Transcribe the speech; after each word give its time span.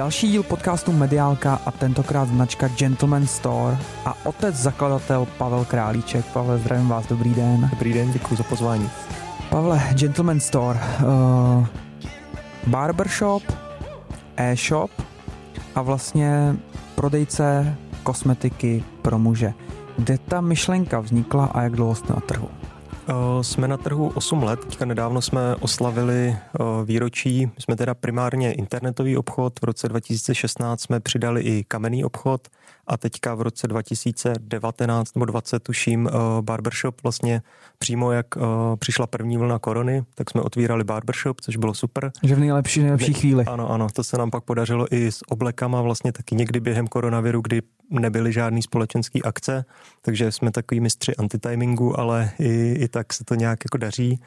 Další 0.00 0.28
díl 0.30 0.42
podcastu 0.42 0.92
Mediálka 0.92 1.60
a 1.66 1.70
tentokrát 1.70 2.28
značka 2.28 2.68
Gentleman 2.68 3.26
Store 3.26 3.78
a 4.04 4.26
otec 4.26 4.54
zakladatel 4.54 5.26
Pavel 5.38 5.64
Králíček. 5.64 6.24
Pavle, 6.32 6.58
zdravím 6.58 6.88
vás, 6.88 7.06
dobrý 7.06 7.34
den. 7.34 7.68
Dobrý 7.70 7.92
den, 7.92 8.12
děkuji 8.12 8.36
za 8.36 8.42
pozvání. 8.42 8.90
Pavle, 9.50 9.82
Gentleman 9.92 10.40
Store, 10.40 10.80
uh, 11.02 11.66
barbershop, 12.66 13.42
e-shop 14.36 14.90
a 15.74 15.82
vlastně 15.82 16.56
prodejce 16.94 17.76
kosmetiky 18.02 18.84
pro 19.02 19.18
muže. 19.18 19.52
Kde 19.98 20.18
ta 20.18 20.40
myšlenka 20.40 21.00
vznikla 21.00 21.46
a 21.46 21.62
jak 21.62 21.72
dlouho 21.72 21.94
jste 21.94 22.12
na 22.12 22.20
trhu? 22.20 22.48
Uh, 23.08 23.42
jsme 23.42 23.68
na 23.68 23.76
trhu 23.76 24.12
8 24.14 24.42
let, 24.42 24.60
teďka 24.60 24.84
nedávno 24.84 25.22
jsme 25.22 25.56
oslavili 25.56 26.36
uh, 26.60 26.84
výročí, 26.84 27.50
jsme 27.58 27.76
teda 27.76 27.94
primárně 27.94 28.52
internetový 28.52 29.16
obchod, 29.16 29.60
v 29.60 29.64
roce 29.64 29.88
2016 29.88 30.80
jsme 30.80 31.00
přidali 31.00 31.42
i 31.42 31.64
kamenný 31.64 32.04
obchod 32.04 32.48
a 32.90 32.96
teďka 32.96 33.34
v 33.34 33.42
roce 33.42 33.68
2019 33.68 35.14
nebo 35.14 35.24
20 35.24 35.62
tuším 35.62 36.06
uh, 36.06 36.12
barbershop 36.40 37.02
vlastně 37.02 37.42
přímo 37.78 38.12
jak 38.12 38.36
uh, 38.36 38.42
přišla 38.78 39.06
první 39.06 39.36
vlna 39.36 39.58
korony, 39.58 40.04
tak 40.14 40.30
jsme 40.30 40.40
otvírali 40.40 40.84
barbershop, 40.84 41.40
což 41.40 41.56
bylo 41.56 41.74
super. 41.74 42.12
Že 42.22 42.34
v 42.34 42.38
nejlepší, 42.38 42.80
nejlepší 42.80 43.12
chvíli. 43.12 43.44
Ano, 43.44 43.70
ano, 43.70 43.86
to 43.92 44.04
se 44.04 44.18
nám 44.18 44.30
pak 44.30 44.44
podařilo 44.44 44.94
i 44.94 45.12
s 45.12 45.20
oblekama 45.28 45.82
vlastně 45.82 46.12
taky 46.12 46.34
někdy 46.34 46.60
během 46.60 46.86
koronaviru, 46.86 47.40
kdy 47.40 47.62
nebyly 47.90 48.32
žádný 48.32 48.62
společenský 48.62 49.22
akce, 49.22 49.64
takže 50.02 50.32
jsme 50.32 50.50
takový 50.50 50.80
mistři 50.80 51.16
antitimingu, 51.16 52.00
ale 52.00 52.30
i, 52.38 52.72
i 52.72 52.88
tak 52.88 53.12
se 53.12 53.24
to 53.24 53.34
nějak 53.34 53.58
jako 53.64 53.78
daří. 53.78 54.20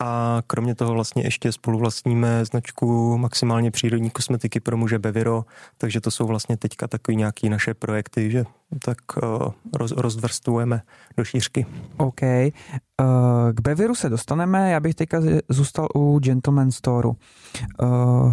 A 0.00 0.42
kromě 0.46 0.74
toho 0.74 0.92
vlastně 0.92 1.22
ještě 1.22 1.52
spoluvlastníme 1.52 2.44
značku 2.44 3.18
maximálně 3.18 3.70
přírodní 3.70 4.10
kosmetiky 4.10 4.60
pro 4.60 4.76
muže 4.76 4.98
Beviro, 4.98 5.44
takže 5.78 6.00
to 6.00 6.10
jsou 6.10 6.26
vlastně 6.26 6.56
teďka 6.56 6.88
takový 6.88 7.16
nějaký 7.16 7.48
naše 7.48 7.74
projekty, 7.74 8.30
že 8.30 8.44
tak 8.84 8.98
uh, 9.22 9.52
roz, 9.74 9.92
rozdvrstvujeme 9.96 10.82
do 11.16 11.24
šířky. 11.24 11.66
OK. 11.96 12.20
Uh, 12.22 13.06
k 13.52 13.60
Beviru 13.60 13.94
se 13.94 14.08
dostaneme, 14.08 14.70
já 14.70 14.80
bych 14.80 14.94
teďka 14.94 15.20
zůstal 15.48 15.88
u 15.94 16.18
Gentleman 16.18 16.70
Store. 16.70 17.08
Uh, 17.08 17.14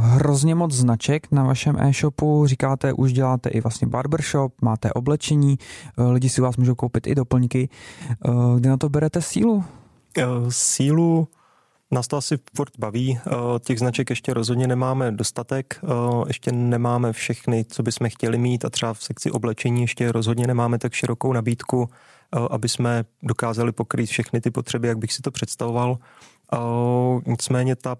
hrozně 0.01 0.55
moc 0.55 0.73
značek 0.73 1.31
na 1.31 1.43
vašem 1.43 1.77
e-shopu, 1.79 2.47
říkáte, 2.47 2.93
už 2.93 3.13
děláte 3.13 3.49
i 3.49 3.61
vlastně 3.61 3.87
barbershop, 3.87 4.53
máte 4.61 4.93
oblečení, 4.93 5.57
uh, 5.97 6.11
lidi 6.11 6.29
si 6.29 6.41
vás 6.41 6.57
můžou 6.57 6.75
koupit 6.75 7.07
i 7.07 7.15
doplňky. 7.15 7.69
Uh, 8.27 8.59
kde 8.59 8.69
na 8.69 8.77
to 8.77 8.89
berete 8.89 9.21
sílu? 9.21 9.63
Sílu 10.49 11.27
Nás 11.91 12.07
to 12.07 12.17
asi 12.17 12.37
furt 12.55 12.71
baví. 12.79 13.19
Eh, 13.27 13.31
těch 13.59 13.79
značek 13.79 14.09
ještě 14.09 14.33
rozhodně 14.33 14.67
nemáme 14.67 15.11
dostatek. 15.11 15.79
Eh, 15.83 15.87
ještě 16.27 16.51
nemáme 16.51 17.13
všechny, 17.13 17.65
co 17.65 17.83
bychom 17.83 18.09
chtěli 18.09 18.37
mít 18.37 18.65
a 18.65 18.69
třeba 18.69 18.93
v 18.93 19.03
sekci 19.03 19.31
oblečení 19.31 19.81
ještě 19.81 20.11
rozhodně 20.11 20.47
nemáme 20.47 20.79
tak 20.79 20.93
širokou 20.93 21.33
nabídku, 21.33 21.89
eh, 21.89 22.39
aby 22.51 22.69
jsme 22.69 23.03
dokázali 23.23 23.71
pokrýt 23.71 24.09
všechny 24.09 24.41
ty 24.41 24.51
potřeby, 24.51 24.87
jak 24.87 24.97
bych 24.97 25.13
si 25.13 25.21
to 25.21 25.31
představoval. 25.31 25.97
Nicméně 27.25 27.75
ta 27.75 27.95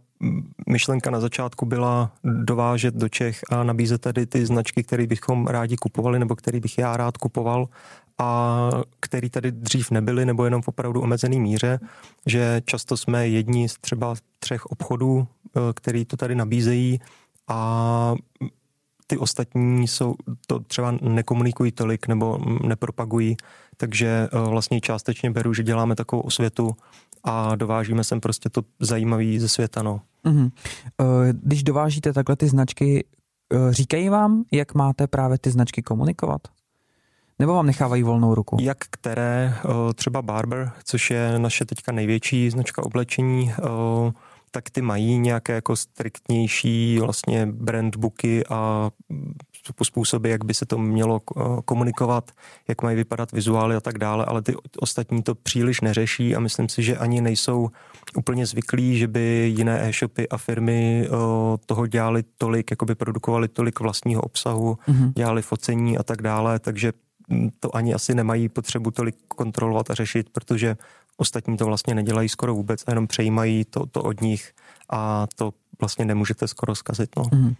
myšlenka 0.69 1.09
na 1.09 1.19
začátku 1.19 1.65
byla 1.65 2.11
dovážet 2.23 2.95
do 2.95 3.09
Čech 3.09 3.41
a 3.49 3.63
nabízet 3.63 4.01
tady 4.01 4.25
ty 4.25 4.45
značky, 4.45 4.83
které 4.83 5.07
bychom 5.07 5.47
rádi 5.47 5.75
kupovali 5.77 6.19
nebo 6.19 6.35
které 6.35 6.59
bych 6.59 6.77
já 6.77 6.97
rád 6.97 7.17
kupoval 7.17 7.67
a 8.17 8.69
který 8.99 9.29
tady 9.29 9.51
dřív 9.51 9.91
nebyly 9.91 10.25
nebo 10.25 10.45
jenom 10.45 10.61
v 10.61 10.67
opravdu 10.67 11.01
omezený 11.01 11.39
míře, 11.39 11.79
že 12.25 12.61
často 12.65 12.97
jsme 12.97 13.27
jedni 13.27 13.69
z 13.69 13.77
třeba 13.77 14.15
třech 14.39 14.65
obchodů, 14.65 15.27
eh, 15.27 15.59
který 15.73 16.05
to 16.05 16.17
tady 16.17 16.35
nabízejí 16.35 16.99
a 17.47 18.15
ty 19.07 19.17
ostatní 19.17 19.87
jsou 19.87 20.15
to 20.47 20.59
třeba 20.59 20.91
nekomunikují 21.01 21.71
tolik 21.71 22.07
nebo 22.07 22.39
nepropagují, 22.67 23.37
takže 23.77 24.07
eh, 24.07 24.49
vlastně 24.49 24.81
částečně 24.81 25.31
beru, 25.31 25.53
že 25.53 25.63
děláme 25.63 25.95
takovou 25.95 26.21
osvětu 26.21 26.75
a 27.23 27.55
dovážíme 27.55 28.03
sem 28.03 28.21
prostě 28.21 28.49
to 28.49 28.61
zajímavý 28.79 29.39
ze 29.39 29.49
světa. 29.49 29.83
No. 29.83 30.01
Mm-hmm. 30.25 30.51
Když 31.43 31.63
dovážíte 31.63 32.13
takhle 32.13 32.35
ty 32.35 32.47
značky, 32.47 33.05
říkají 33.69 34.09
vám, 34.09 34.43
jak 34.51 34.73
máte 34.73 35.07
právě 35.07 35.37
ty 35.37 35.51
značky 35.51 35.81
komunikovat? 35.81 36.41
Nebo 37.39 37.53
vám 37.53 37.65
nechávají 37.65 38.03
volnou 38.03 38.35
ruku? 38.35 38.57
Jak 38.61 38.77
které, 38.77 39.55
třeba 39.95 40.21
Barber, 40.21 40.71
což 40.83 41.11
je 41.11 41.39
naše 41.39 41.65
teďka 41.65 41.91
největší 41.91 42.49
značka 42.49 42.83
oblečení, 42.83 43.53
tak 44.51 44.69
ty 44.69 44.81
mají 44.81 45.19
nějaké 45.19 45.53
jako 45.53 45.75
striktnější 45.75 46.99
vlastně 46.99 47.45
brandbooky 47.45 48.43
a 48.49 48.89
způsoby, 49.83 50.31
jak 50.31 50.45
by 50.45 50.53
se 50.53 50.65
to 50.65 50.77
mělo 50.77 51.19
komunikovat, 51.65 52.31
jak 52.67 52.81
mají 52.81 52.95
vypadat 52.95 53.31
vizuály 53.31 53.75
a 53.75 53.79
tak 53.79 53.97
dále, 53.97 54.25
ale 54.25 54.41
ty 54.41 54.55
ostatní 54.79 55.23
to 55.23 55.35
příliš 55.35 55.81
neřeší 55.81 56.35
a 56.35 56.39
myslím 56.39 56.69
si, 56.69 56.83
že 56.83 56.97
ani 56.97 57.21
nejsou 57.21 57.69
úplně 58.17 58.45
zvyklí, 58.45 58.97
že 58.97 59.07
by 59.07 59.53
jiné 59.57 59.89
e-shopy 59.89 60.29
a 60.29 60.37
firmy 60.37 61.09
toho 61.65 61.87
dělali 61.87 62.23
tolik, 62.37 62.71
jako 62.71 62.85
by 62.85 62.95
produkovali 62.95 63.47
tolik 63.47 63.79
vlastního 63.79 64.21
obsahu, 64.21 64.77
mm-hmm. 64.87 65.13
dělali 65.15 65.41
focení 65.41 65.97
a 65.97 66.03
tak 66.03 66.21
dále, 66.21 66.59
takže 66.59 66.91
to 67.59 67.75
ani 67.75 67.93
asi 67.93 68.15
nemají 68.15 68.49
potřebu 68.49 68.91
tolik 68.91 69.15
kontrolovat 69.27 69.91
a 69.91 69.93
řešit, 69.93 70.29
protože 70.29 70.77
ostatní 71.17 71.57
to 71.57 71.65
vlastně 71.65 71.95
nedělají 71.95 72.29
skoro 72.29 72.55
vůbec 72.55 72.83
a 72.87 72.91
jenom 72.91 73.07
přejímají 73.07 73.65
to, 73.65 73.85
to 73.85 74.03
od 74.03 74.21
nich 74.21 74.53
a 74.89 75.27
to 75.35 75.53
vlastně 75.79 76.05
nemůžete 76.05 76.47
skoro 76.47 76.75
zkazit. 76.75 77.09
No. 77.17 77.23
Mm. 77.33 77.55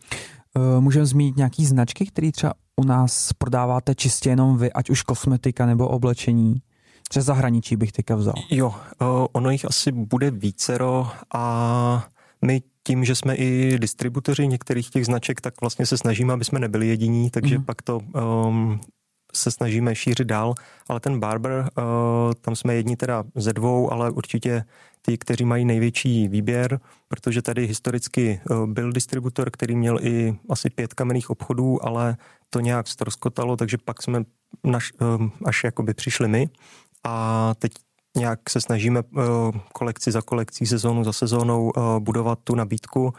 Můžeme 0.79 1.05
zmínit 1.05 1.37
nějaký 1.37 1.65
značky, 1.65 2.05
které 2.05 2.31
třeba 2.31 2.53
u 2.75 2.83
nás 2.83 3.33
prodáváte 3.33 3.95
čistě 3.95 4.29
jenom 4.29 4.57
vy, 4.57 4.73
ať 4.73 4.89
už 4.89 5.01
kosmetika 5.01 5.65
nebo 5.65 5.87
oblečení? 5.87 6.61
Třeba 7.09 7.23
zahraničí 7.23 7.75
bych 7.75 7.91
teďka 7.91 8.15
vzal. 8.15 8.33
Jo, 8.49 8.75
e, 9.01 9.05
ono 9.31 9.49
jich 9.49 9.65
asi 9.65 9.91
bude 9.91 10.31
vícero 10.31 11.07
a 11.33 12.07
my 12.45 12.61
tím, 12.83 13.05
že 13.05 13.15
jsme 13.15 13.35
i 13.35 13.79
distributoři 13.79 14.47
některých 14.47 14.89
těch 14.89 15.05
značek, 15.05 15.41
tak 15.41 15.61
vlastně 15.61 15.85
se 15.85 15.97
snažíme, 15.97 16.33
aby 16.33 16.45
jsme 16.45 16.59
nebyli 16.59 16.87
jediní, 16.87 17.29
takže 17.29 17.57
mm. 17.57 17.63
pak 17.63 17.81
to 17.81 17.99
um, 18.45 18.79
se 19.35 19.51
snažíme 19.51 19.96
šířit 19.96 20.28
dál, 20.28 20.53
ale 20.90 21.00
ten 21.00 21.19
Barber, 21.19 21.69
uh, 21.78 21.84
tam 22.41 22.56
jsme 22.56 22.75
jedni 22.75 22.96
teda 22.96 23.23
ze 23.35 23.53
dvou, 23.53 23.94
ale 23.94 24.12
určitě 24.12 24.63
ty, 25.01 25.18
kteří 25.18 25.46
mají 25.46 25.66
největší 25.66 26.28
výběr, 26.28 26.79
protože 27.07 27.41
tady 27.41 27.68
historicky 27.68 28.41
uh, 28.50 28.68
byl 28.68 28.91
distributor, 28.91 29.50
který 29.51 29.75
měl 29.75 30.00
i 30.01 30.35
asi 30.50 30.69
pět 30.69 30.94
kamenných 30.94 31.29
obchodů, 31.29 31.85
ale 31.85 32.18
to 32.50 32.59
nějak 32.59 32.88
stroskotalo, 32.88 33.57
takže 33.57 33.78
pak 33.78 34.01
jsme 34.01 34.24
naš, 34.63 34.91
uh, 35.01 35.28
až 35.45 35.63
jakoby 35.63 35.94
přišli 35.94 36.28
my. 36.28 36.50
A 37.03 37.53
teď 37.59 37.72
nějak 38.18 38.50
se 38.50 38.62
snažíme 38.62 39.03
kolekci 39.74 40.12
za 40.12 40.22
kolekcí, 40.22 40.66
sezónu 40.66 41.03
za 41.03 41.13
sezónou 41.13 41.72
budovat 42.00 42.40
tu 42.44 42.56
nabídku. 42.56 43.13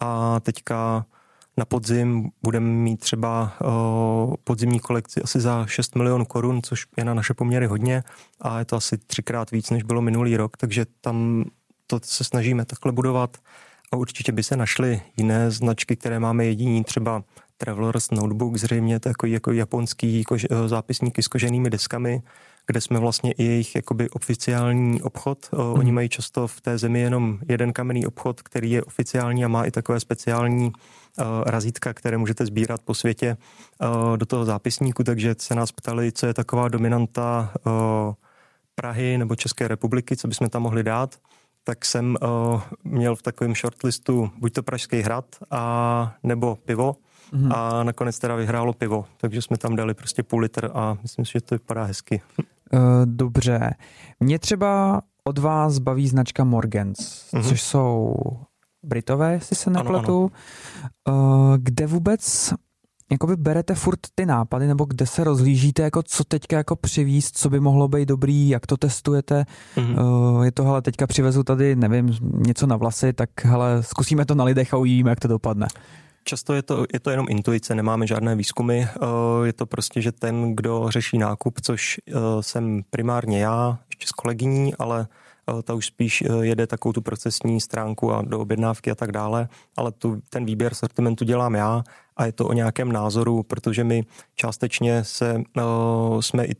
A 0.00 0.40
teďka 0.40 1.04
na 1.58 1.64
podzim 1.64 2.30
budeme 2.42 2.66
mít 2.66 3.00
třeba 3.00 3.56
uh, 3.64 4.34
podzimní 4.44 4.80
kolekci 4.80 5.22
asi 5.22 5.40
za 5.40 5.66
6 5.66 5.96
milionů 5.96 6.24
korun, 6.24 6.62
což 6.62 6.86
je 6.96 7.04
na 7.04 7.14
naše 7.14 7.34
poměry 7.34 7.66
hodně 7.66 8.02
a 8.40 8.58
je 8.58 8.64
to 8.64 8.76
asi 8.76 8.98
třikrát 8.98 9.50
víc, 9.50 9.70
než 9.70 9.82
bylo 9.82 10.02
minulý 10.02 10.36
rok, 10.36 10.56
takže 10.56 10.86
tam 11.00 11.44
to 11.86 12.00
se 12.02 12.24
snažíme 12.24 12.64
takhle 12.64 12.92
budovat 12.92 13.36
a 13.92 13.96
určitě 13.96 14.32
by 14.32 14.42
se 14.42 14.56
našly 14.56 15.02
jiné 15.16 15.50
značky, 15.50 15.96
které 15.96 16.20
máme 16.20 16.44
jediní, 16.44 16.84
třeba 16.84 17.22
Traveler's 17.56 18.10
Notebook, 18.10 18.56
zřejmě 18.56 19.00
takový 19.00 19.32
jako 19.32 19.52
japonský 19.52 20.24
kož, 20.24 20.46
eh, 20.50 20.68
zápisníky 20.68 21.22
s 21.22 21.28
koženými 21.28 21.70
deskami, 21.70 22.22
kde 22.68 22.80
jsme 22.80 22.98
vlastně 22.98 23.32
i 23.32 23.44
jejich 23.44 23.74
jakoby 23.74 24.10
oficiální 24.10 25.02
obchod. 25.02 25.48
Mm. 25.52 25.58
Oni 25.60 25.92
mají 25.92 26.08
často 26.08 26.46
v 26.46 26.60
té 26.60 26.78
zemi 26.78 27.00
jenom 27.00 27.38
jeden 27.48 27.72
kamenný 27.72 28.06
obchod, 28.06 28.42
který 28.42 28.70
je 28.70 28.82
oficiální 28.82 29.44
a 29.44 29.48
má 29.48 29.64
i 29.64 29.70
takové 29.70 30.00
speciální 30.00 30.66
uh, 30.66 31.24
razítka, 31.46 31.94
které 31.94 32.18
můžete 32.18 32.46
sbírat 32.46 32.80
po 32.84 32.94
světě 32.94 33.36
uh, 33.80 34.16
do 34.16 34.26
toho 34.26 34.44
zápisníku, 34.44 35.04
takže 35.04 35.34
se 35.38 35.54
nás 35.54 35.72
ptali, 35.72 36.12
co 36.12 36.26
je 36.26 36.34
taková 36.34 36.68
dominanta 36.68 37.52
uh, 37.66 37.72
Prahy 38.74 39.18
nebo 39.18 39.36
České 39.36 39.68
republiky, 39.68 40.16
co 40.16 40.28
bychom 40.28 40.48
tam 40.48 40.62
mohli 40.62 40.82
dát 40.82 41.16
tak 41.64 41.84
jsem 41.84 42.16
uh, 42.22 42.62
měl 42.84 43.16
v 43.16 43.22
takovém 43.22 43.54
shortlistu 43.54 44.30
buď 44.38 44.52
to 44.52 44.62
Pražský 44.62 45.00
hrad 45.00 45.24
a 45.50 46.14
nebo 46.22 46.56
pivo 46.56 46.96
mm-hmm. 47.32 47.52
a 47.54 47.82
nakonec 47.82 48.18
teda 48.18 48.34
vyhrálo 48.34 48.72
pivo, 48.72 49.04
takže 49.16 49.42
jsme 49.42 49.56
tam 49.58 49.76
dali 49.76 49.94
prostě 49.94 50.22
půl 50.22 50.40
litr 50.40 50.70
a 50.74 50.96
myslím 51.02 51.24
si, 51.24 51.32
že 51.32 51.40
to 51.40 51.54
vypadá 51.54 51.84
hezky. 51.84 52.22
Uh, 52.72 52.80
dobře. 53.04 53.74
Mě 54.20 54.38
třeba 54.38 55.02
od 55.24 55.38
vás 55.38 55.78
baví 55.78 56.08
značka 56.08 56.44
Morgans, 56.44 56.98
mm-hmm. 56.98 57.48
což 57.48 57.62
jsou 57.62 58.14
Britové, 58.82 59.32
jestli 59.32 59.56
se 59.56 59.70
nepletu. 59.70 60.30
Ano, 61.06 61.12
ano. 61.12 61.50
Uh, 61.50 61.56
kde 61.56 61.86
vůbec 61.86 62.52
jakoby 63.12 63.36
berete 63.36 63.74
furt 63.74 63.98
ty 64.14 64.26
nápady, 64.26 64.66
nebo 64.66 64.84
kde 64.84 65.06
se 65.06 65.24
rozhlížíte, 65.24 65.82
jako 65.82 66.02
co 66.02 66.24
teďka 66.24 66.56
jako 66.56 66.76
přivíst, 66.76 67.38
co 67.38 67.50
by 67.50 67.60
mohlo 67.60 67.88
být 67.88 68.08
dobrý, 68.08 68.48
jak 68.48 68.66
to 68.66 68.76
testujete. 68.76 69.44
Mm-hmm. 69.76 70.42
Je 70.42 70.52
to, 70.52 70.64
hele, 70.64 70.82
teďka 70.82 71.06
přivezu 71.06 71.42
tady, 71.42 71.76
nevím, 71.76 72.16
něco 72.46 72.66
na 72.66 72.76
vlasy, 72.76 73.12
tak 73.12 73.44
hele, 73.44 73.82
zkusíme 73.82 74.24
to 74.24 74.34
na 74.34 74.44
lidech 74.44 74.74
a 74.74 74.76
uvidíme, 74.76 75.10
jak 75.10 75.20
to 75.20 75.28
dopadne. 75.28 75.66
Často 76.28 76.54
je 76.54 76.62
to, 76.62 76.86
je 76.92 77.00
to 77.00 77.10
jenom 77.10 77.26
intuice, 77.28 77.74
nemáme 77.74 78.06
žádné 78.06 78.36
výzkumy. 78.36 78.80
Eh, 78.80 78.88
je 79.44 79.52
to 79.52 79.66
prostě, 79.66 80.00
že 80.00 80.12
ten, 80.12 80.56
kdo 80.56 80.90
řeší 80.90 81.18
nákup, 81.18 81.60
což 81.60 82.00
eh, 82.08 82.12
jsem 82.40 82.82
primárně 82.90 83.40
já, 83.40 83.78
ještě 83.90 84.06
s 84.06 84.12
kolegyní, 84.12 84.74
ale 84.74 85.08
eh, 85.58 85.62
ta 85.62 85.74
už 85.74 85.86
spíš 85.86 86.24
jede 86.40 86.66
takovou 86.66 86.92
tu 86.92 87.00
procesní 87.00 87.60
stránku 87.60 88.12
a 88.12 88.22
do 88.22 88.40
objednávky 88.40 88.90
a 88.90 88.94
tak 88.94 89.12
dále, 89.12 89.48
ale 89.76 89.92
tu, 89.92 90.20
ten 90.30 90.44
výběr 90.44 90.74
sortimentu 90.74 91.24
dělám 91.24 91.54
já 91.54 91.84
a 92.16 92.26
je 92.26 92.32
to 92.32 92.46
o 92.46 92.52
nějakém 92.52 92.92
názoru, 92.92 93.42
protože 93.42 93.84
my 93.84 94.04
částečně 94.34 95.04
se, 95.04 95.42
jsme 96.20 96.44
i 96.44 96.54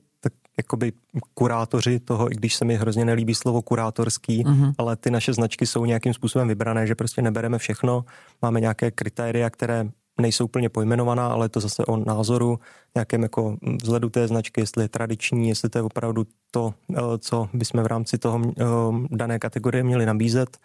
jakoby 0.58 0.92
kurátoři 1.34 2.00
toho, 2.00 2.32
i 2.32 2.34
když 2.34 2.54
se 2.54 2.64
mi 2.64 2.76
hrozně 2.76 3.04
nelíbí 3.04 3.34
slovo 3.34 3.62
kurátorský, 3.62 4.44
uh-huh. 4.44 4.72
ale 4.78 4.96
ty 4.96 5.10
naše 5.10 5.32
značky 5.32 5.66
jsou 5.66 5.84
nějakým 5.84 6.14
způsobem 6.14 6.48
vybrané, 6.48 6.86
že 6.86 6.94
prostě 6.94 7.22
nebereme 7.22 7.58
všechno, 7.58 8.04
máme 8.42 8.60
nějaké 8.60 8.90
kritéria, 8.90 9.50
které 9.50 9.88
nejsou 10.20 10.44
úplně 10.44 10.68
pojmenovaná, 10.68 11.26
ale 11.26 11.44
je 11.44 11.48
to 11.48 11.60
zase 11.60 11.84
o 11.84 11.96
názoru, 11.96 12.58
nějakém 12.94 13.22
jako 13.22 13.56
vzhledu 13.82 14.08
té 14.08 14.28
značky, 14.28 14.60
jestli 14.60 14.84
je 14.84 14.88
tradiční, 14.88 15.48
jestli 15.48 15.68
to 15.68 15.78
je 15.78 15.82
opravdu 15.82 16.26
to, 16.50 16.74
eh, 16.96 17.00
co 17.18 17.48
bychom 17.52 17.82
v 17.82 17.86
rámci 17.86 18.18
toho 18.18 18.40
eh, 18.46 18.64
dané 19.10 19.38
kategorie 19.38 19.84
měli 19.84 20.06
nabízet 20.06 20.58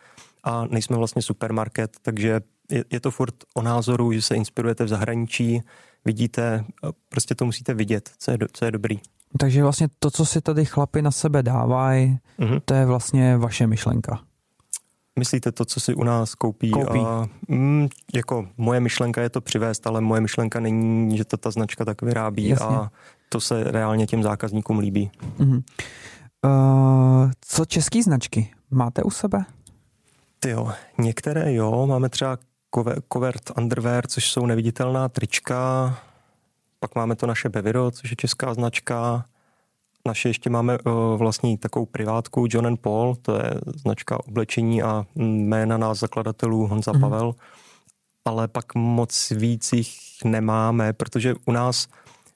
a 0.44 0.66
nejsme 0.66 0.98
vlastně 0.98 1.22
supermarket, 1.22 1.98
takže 2.02 2.42
je, 2.72 2.86
je 2.90 3.00
to 3.00 3.12
furt 3.12 3.36
o 3.54 3.62
názoru, 3.62 4.14
že 4.14 4.22
se 4.22 4.36
inspirujete 4.36 4.84
v 4.84 4.88
zahraničí, 4.88 5.62
vidíte, 6.06 6.66
eh, 6.84 6.90
prostě 7.10 7.36
to 7.36 7.46
musíte 7.46 7.74
vidět, 7.74 8.12
co 8.18 8.32
je, 8.32 8.38
co 8.54 8.66
je 8.66 8.72
dobrý. 8.72 9.00
Takže 9.40 9.64
vlastně 9.64 9.88
to, 10.00 10.12
co 10.12 10.26
si 10.26 10.42
tady 10.42 10.66
chlapi 10.66 11.02
na 11.02 11.12
sebe 11.12 11.44
dávají, 11.44 12.20
mm-hmm. 12.40 12.62
to 12.66 12.74
je 12.74 12.86
vlastně 12.86 13.38
vaše 13.38 13.68
myšlenka. 13.68 14.20
Myslíte 15.20 15.52
to, 15.52 15.66
co 15.66 15.80
si 15.80 15.96
u 15.96 16.04
nás 16.04 16.36
koupí? 16.36 16.72
koupí. 16.72 17.00
A, 17.00 17.28
mm, 17.48 17.88
jako 18.14 18.48
moje 18.58 18.80
myšlenka 18.80 19.22
je 19.22 19.30
to 19.30 19.42
přivést, 19.42 19.88
ale 19.88 20.02
moje 20.02 20.22
myšlenka 20.22 20.60
není, 20.60 21.18
že 21.18 21.26
to 21.26 21.38
ta 21.38 21.52
značka 21.52 21.86
tak 21.86 22.02
vyrábí 22.02 22.48
Jasně. 22.48 22.66
a 22.66 22.92
to 23.30 23.42
se 23.42 23.64
reálně 23.64 24.08
těm 24.08 24.24
zákazníkům 24.24 24.80
líbí. 24.80 25.12
Mm-hmm. 25.40 25.64
Uh, 26.46 27.32
co 27.42 27.66
české 27.66 28.04
značky? 28.04 28.52
Máte 28.72 29.04
u 29.04 29.10
sebe? 29.10 29.46
Ty 30.40 30.50
jo, 30.50 30.72
některé 30.98 31.54
jo, 31.54 31.88
máme 31.88 32.10
třeba 32.10 32.38
Covert 33.14 33.52
Underwear, 33.58 34.08
což 34.08 34.32
jsou 34.32 34.46
neviditelná 34.46 35.10
trička, 35.10 35.98
pak 36.84 36.96
máme 36.96 37.16
to 37.16 37.28
naše 37.28 37.50
Beviro, 37.50 37.92
což 37.92 38.10
je 38.12 38.16
česká 38.16 38.54
značka. 38.54 39.26
Naše 40.08 40.30
ještě 40.30 40.50
máme 40.50 40.78
uh, 40.80 40.94
vlastní 41.18 41.58
takovou 41.58 41.86
privátku 41.86 42.46
John 42.50 42.68
and 42.68 42.80
Paul, 42.80 43.16
to 43.16 43.36
je 43.36 43.54
značka 43.76 44.28
oblečení 44.28 44.84
a 44.84 45.06
jména 45.16 45.78
nás 45.78 46.00
zakladatelů 46.00 46.68
Honza 46.68 46.92
mm-hmm. 46.92 47.02
Pavel. 47.02 47.36
Ale 48.26 48.48
pak 48.48 48.76
moc 48.76 49.30
víc 49.30 49.74
jich 49.74 49.94
nemáme, 50.26 50.94
protože 50.94 51.36
u 51.46 51.52
nás 51.52 51.88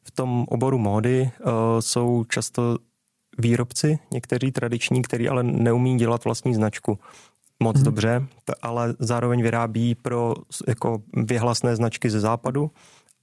v 0.03 0.11
tom 0.11 0.45
oboru 0.49 0.77
módy 0.77 1.21
uh, 1.21 1.51
jsou 1.79 2.23
často 2.23 2.77
výrobci, 3.37 3.99
někteří 4.11 4.51
tradiční, 4.51 5.01
kteří 5.01 5.29
ale 5.29 5.43
neumí 5.43 5.97
dělat 5.97 6.23
vlastní 6.23 6.53
značku 6.55 6.99
moc 7.59 7.77
mm-hmm. 7.77 7.83
dobře, 7.83 8.27
ale 8.61 8.93
zároveň 8.99 9.41
vyrábí 9.41 9.95
pro 9.95 10.35
jako 10.67 11.01
vyhlasné 11.13 11.75
značky 11.75 12.09
ze 12.09 12.19
západu 12.19 12.71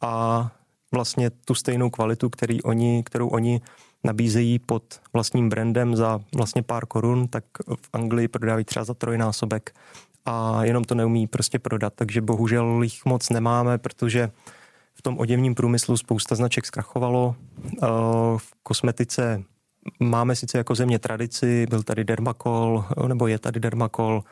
a 0.00 0.52
vlastně 0.94 1.30
tu 1.30 1.54
stejnou 1.54 1.90
kvalitu, 1.90 2.30
který 2.30 2.62
oni, 2.62 3.02
kterou 3.06 3.28
oni 3.28 3.60
nabízejí 4.04 4.58
pod 4.58 5.00
vlastním 5.12 5.48
brandem 5.48 5.96
za 5.96 6.20
vlastně 6.34 6.62
pár 6.62 6.86
korun, 6.86 7.28
tak 7.28 7.44
v 7.66 7.88
Anglii 7.92 8.28
prodávají 8.28 8.64
třeba 8.64 8.84
za 8.84 8.94
trojnásobek 8.94 9.74
a 10.24 10.64
jenom 10.64 10.84
to 10.84 10.94
neumí 10.94 11.26
prostě 11.26 11.58
prodat, 11.58 11.92
takže 11.96 12.20
bohužel 12.20 12.82
jich 12.82 13.04
moc 13.04 13.30
nemáme, 13.30 13.78
protože 13.78 14.30
v 14.94 15.02
tom 15.02 15.18
oděvním 15.18 15.54
průmyslu 15.54 15.96
spousta 15.96 16.34
značek 16.34 16.66
zkrachovalo. 16.66 17.36
Eh, 17.64 17.86
v 18.36 18.52
kosmetice 18.62 19.42
máme 20.00 20.36
sice 20.36 20.58
jako 20.58 20.74
země 20.74 20.98
tradici, 20.98 21.66
byl 21.70 21.82
tady 21.82 22.04
Dermacol, 22.04 22.84
nebo 23.08 23.26
je 23.26 23.38
tady 23.38 23.60
Dermacol, 23.60 24.24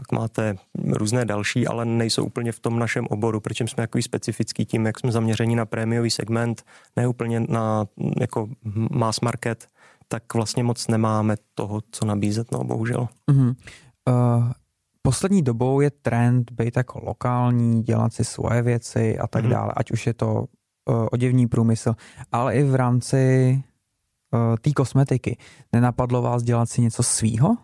pak 0.00 0.12
máte 0.12 0.54
různé 0.92 1.24
další, 1.24 1.66
ale 1.66 1.84
nejsou 1.84 2.24
úplně 2.24 2.52
v 2.52 2.60
tom 2.60 2.78
našem 2.78 3.06
oboru, 3.10 3.40
protože 3.40 3.64
jsme 3.64 3.76
takový 3.76 4.02
specifický 4.02 4.66
tím, 4.66 4.86
jak 4.86 4.98
jsme 4.98 5.12
zaměření 5.12 5.56
na 5.56 5.66
prémiový 5.66 6.10
segment, 6.10 6.62
ne 6.96 7.08
úplně 7.08 7.40
na 7.40 7.84
jako 8.20 8.48
mass 8.90 9.20
market, 9.20 9.66
tak 10.08 10.34
vlastně 10.34 10.64
moc 10.64 10.88
nemáme 10.88 11.36
toho, 11.54 11.80
co 11.90 12.06
nabízet, 12.06 12.52
no 12.52 12.64
bohužel. 12.64 13.08
Mm-hmm. 13.30 13.54
Uh, 14.08 14.52
poslední 15.02 15.42
dobou 15.42 15.80
je 15.80 15.90
trend 15.90 16.52
být 16.52 16.76
jako 16.76 17.00
lokální, 17.04 17.82
dělat 17.82 18.12
si 18.12 18.24
svoje 18.24 18.62
věci 18.62 19.18
a 19.18 19.26
tak 19.26 19.44
mm-hmm. 19.44 19.48
dále, 19.48 19.72
ať 19.76 19.90
už 19.90 20.06
je 20.06 20.14
to 20.14 20.32
uh, 20.34 21.06
oděvní 21.12 21.46
průmysl, 21.46 21.94
ale 22.32 22.54
i 22.54 22.62
v 22.62 22.74
rámci 22.74 23.52
uh, 24.32 24.56
té 24.60 24.72
kosmetiky. 24.72 25.36
Nenapadlo 25.72 26.22
vás 26.22 26.42
dělat 26.42 26.68
si 26.70 26.82
něco 26.82 27.02
svýho? 27.02 27.56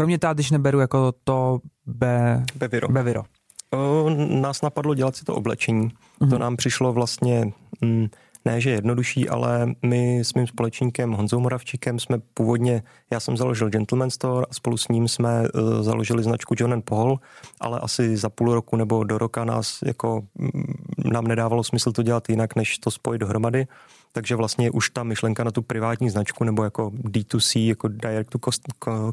Kromě 0.00 0.18
toho, 0.18 0.34
když 0.34 0.50
neberu 0.50 0.80
jako 0.80 1.12
to 1.24 1.58
be... 1.86 2.44
Beviro. 2.54 2.88
Beviro. 2.88 3.22
O, 3.70 4.10
nás 4.40 4.62
napadlo 4.62 4.94
dělat 4.94 5.16
si 5.16 5.24
to 5.24 5.34
oblečení. 5.34 5.88
Mm-hmm. 5.88 6.18
To 6.18 6.26
mhm. 6.26 6.38
nám 6.38 6.56
přišlo 6.56 6.92
vlastně, 6.92 7.52
mm, 7.80 8.08
ne 8.44 8.60
že 8.60 8.70
jednodušší, 8.70 9.28
ale 9.28 9.74
my 9.82 10.20
s 10.20 10.34
mým 10.34 10.46
společníkem 10.46 11.12
Honzou 11.12 11.40
Moravčíkem 11.40 11.98
jsme 11.98 12.18
původně, 12.34 12.82
já 13.10 13.20
jsem 13.20 13.36
založil 13.36 13.70
Gentleman 13.70 14.10
Store 14.10 14.46
a 14.50 14.54
spolu 14.54 14.76
s 14.76 14.88
ním 14.88 15.08
jsme 15.08 15.40
uh, 15.40 15.82
založili 15.82 16.22
značku 16.22 16.54
John 16.58 16.72
and 16.72 16.84
Paul, 16.84 17.20
ale 17.60 17.80
asi 17.80 18.16
za 18.16 18.28
půl 18.28 18.54
roku 18.54 18.76
nebo 18.76 19.04
do 19.04 19.18
roka 19.18 19.44
nás 19.44 19.78
jako 19.86 20.22
mm, 20.38 20.74
nám 21.12 21.26
nedávalo 21.26 21.64
smysl 21.64 21.92
to 21.92 22.02
dělat 22.02 22.28
jinak, 22.28 22.56
než 22.56 22.78
to 22.78 22.90
spojit 22.90 23.18
dohromady 23.18 23.66
takže 24.12 24.36
vlastně 24.36 24.70
už 24.70 24.90
ta 24.90 25.02
myšlenka 25.02 25.44
na 25.44 25.50
tu 25.50 25.62
privátní 25.62 26.10
značku 26.10 26.44
nebo 26.44 26.64
jako 26.64 26.90
D2C, 26.90 27.68
jako 27.68 27.88
direct 27.88 28.30
to 28.30 28.38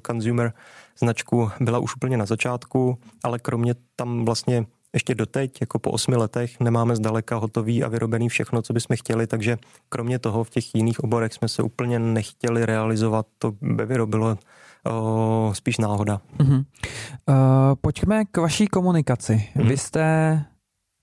consumer 0.07 0.53
značku 0.99 1.51
byla 1.59 1.79
už 1.79 1.95
úplně 1.95 2.17
na 2.17 2.25
začátku, 2.25 2.97
ale 3.23 3.39
kromě 3.39 3.75
tam 3.95 4.25
vlastně 4.25 4.65
ještě 4.93 5.15
doteď, 5.15 5.61
jako 5.61 5.79
po 5.79 5.91
osmi 5.91 6.15
letech, 6.15 6.59
nemáme 6.59 6.95
zdaleka 6.95 7.35
hotový 7.35 7.83
a 7.83 7.87
vyrobený 7.87 8.29
všechno, 8.29 8.61
co 8.61 8.73
bychom 8.73 8.97
chtěli, 8.97 9.27
takže 9.27 9.57
kromě 9.89 10.19
toho 10.19 10.43
v 10.43 10.49
těch 10.49 10.75
jiných 10.75 10.99
oborech 10.99 11.33
jsme 11.33 11.47
se 11.47 11.63
úplně 11.63 11.99
nechtěli 11.99 12.65
realizovat. 12.65 13.25
To 13.37 13.51
by 13.61 13.85
vyrobilo 13.85 14.37
o, 14.85 15.51
spíš 15.53 15.77
náhoda. 15.77 16.21
Uh-huh. 16.37 16.55
Uh, 16.55 17.35
pojďme 17.81 18.25
k 18.25 18.37
vaší 18.37 18.67
komunikaci. 18.67 19.49
Uh-huh. 19.55 19.67
Vy 19.67 19.77
jste 19.77 20.45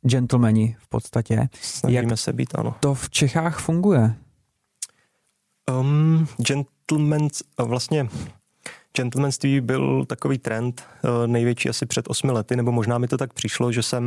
gentlemani 0.04 0.76
v 0.78 0.88
podstatě. 0.88 1.49
Snažíme 1.61 2.02
Jak 2.02 2.18
se 2.18 2.32
být, 2.32 2.54
ano. 2.54 2.75
to 2.80 2.94
v 2.94 3.11
Čechách 3.11 3.58
funguje? 3.58 4.14
Um, 5.80 6.26
gentleman, 6.38 7.28
vlastně 7.58 8.08
gentlemanství 8.96 9.61
byl 9.61 10.04
takový 10.04 10.38
trend, 10.38 10.84
uh, 11.04 11.26
největší 11.26 11.68
asi 11.68 11.87
před 11.87 12.04
osmi 12.08 12.32
lety, 12.32 12.56
nebo 12.56 12.73
možná 12.73 12.99
mi 12.99 13.08
to 13.08 13.18
tak 13.18 13.32
přišlo, 13.32 13.73
že 13.73 13.82
jsem 13.82 14.04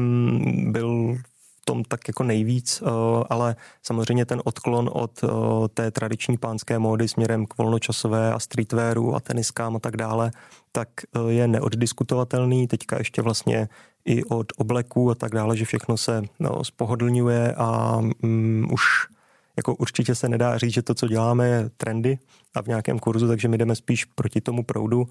byl 0.71 1.17
v 1.61 1.65
tom 1.65 1.83
tak 1.83 2.07
jako 2.07 2.23
nejvíc, 2.23 2.81
uh, 2.81 2.89
ale 3.29 3.55
samozřejmě 3.83 4.25
ten 4.25 4.41
odklon 4.45 4.89
od 4.93 5.23
uh, 5.23 5.29
té 5.73 5.91
tradiční 5.91 6.37
pánské 6.37 6.79
módy 6.79 7.07
směrem 7.07 7.45
k 7.45 7.57
volnočasové 7.57 8.33
a 8.33 8.39
streetwearu 8.39 9.15
a 9.15 9.19
teniskám 9.19 9.75
a 9.75 9.79
tak 9.79 9.97
dále, 9.97 10.31
tak 10.71 10.89
je 11.27 11.47
neoddiskutovatelný. 11.47 12.67
Teďka 12.67 12.97
ještě 12.97 13.21
vlastně 13.21 13.69
i 14.07 14.23
od 14.23 14.47
obleků 14.57 15.11
a 15.11 15.15
tak 15.15 15.31
dále, 15.31 15.57
že 15.57 15.65
všechno 15.65 15.97
se 15.97 16.21
no, 16.39 16.63
spohodlňuje 16.63 17.53
a 17.55 17.99
mm, 18.21 18.67
už 18.71 18.81
jako 19.57 19.75
určitě 19.75 20.15
se 20.15 20.29
nedá 20.29 20.57
říct, 20.57 20.73
že 20.73 20.81
to, 20.81 20.93
co 20.93 21.07
děláme, 21.07 21.47
je 21.47 21.69
trendy 21.77 22.19
a 22.53 22.61
v 22.61 22.67
nějakém 22.67 22.99
kurzu, 22.99 23.27
takže 23.27 23.47
my 23.47 23.57
jdeme 23.57 23.75
spíš 23.75 24.05
proti 24.05 24.41
tomu 24.41 24.63
proudu 24.63 25.07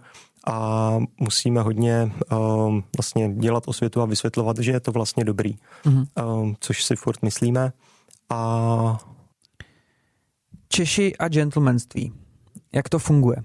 a 0.46 0.98
musíme 1.20 1.60
hodně 1.60 2.12
uh, 2.32 2.80
vlastně 2.96 3.34
dělat 3.34 3.62
osvětu 3.66 4.00
a 4.00 4.06
vysvětlovat, 4.06 4.58
že 4.58 4.72
je 4.72 4.80
to 4.80 4.92
vlastně 4.92 5.24
dobrý, 5.24 5.58
mm-hmm. 5.84 6.06
uh, 6.24 6.52
což 6.60 6.84
si 6.84 6.96
furt 6.96 7.22
myslíme. 7.22 7.72
A... 8.30 8.98
Češi 10.68 11.16
a 11.16 11.28
gentlemanství. 11.28 12.12
Jak 12.72 12.88
to 12.88 12.98
funguje? 12.98 13.36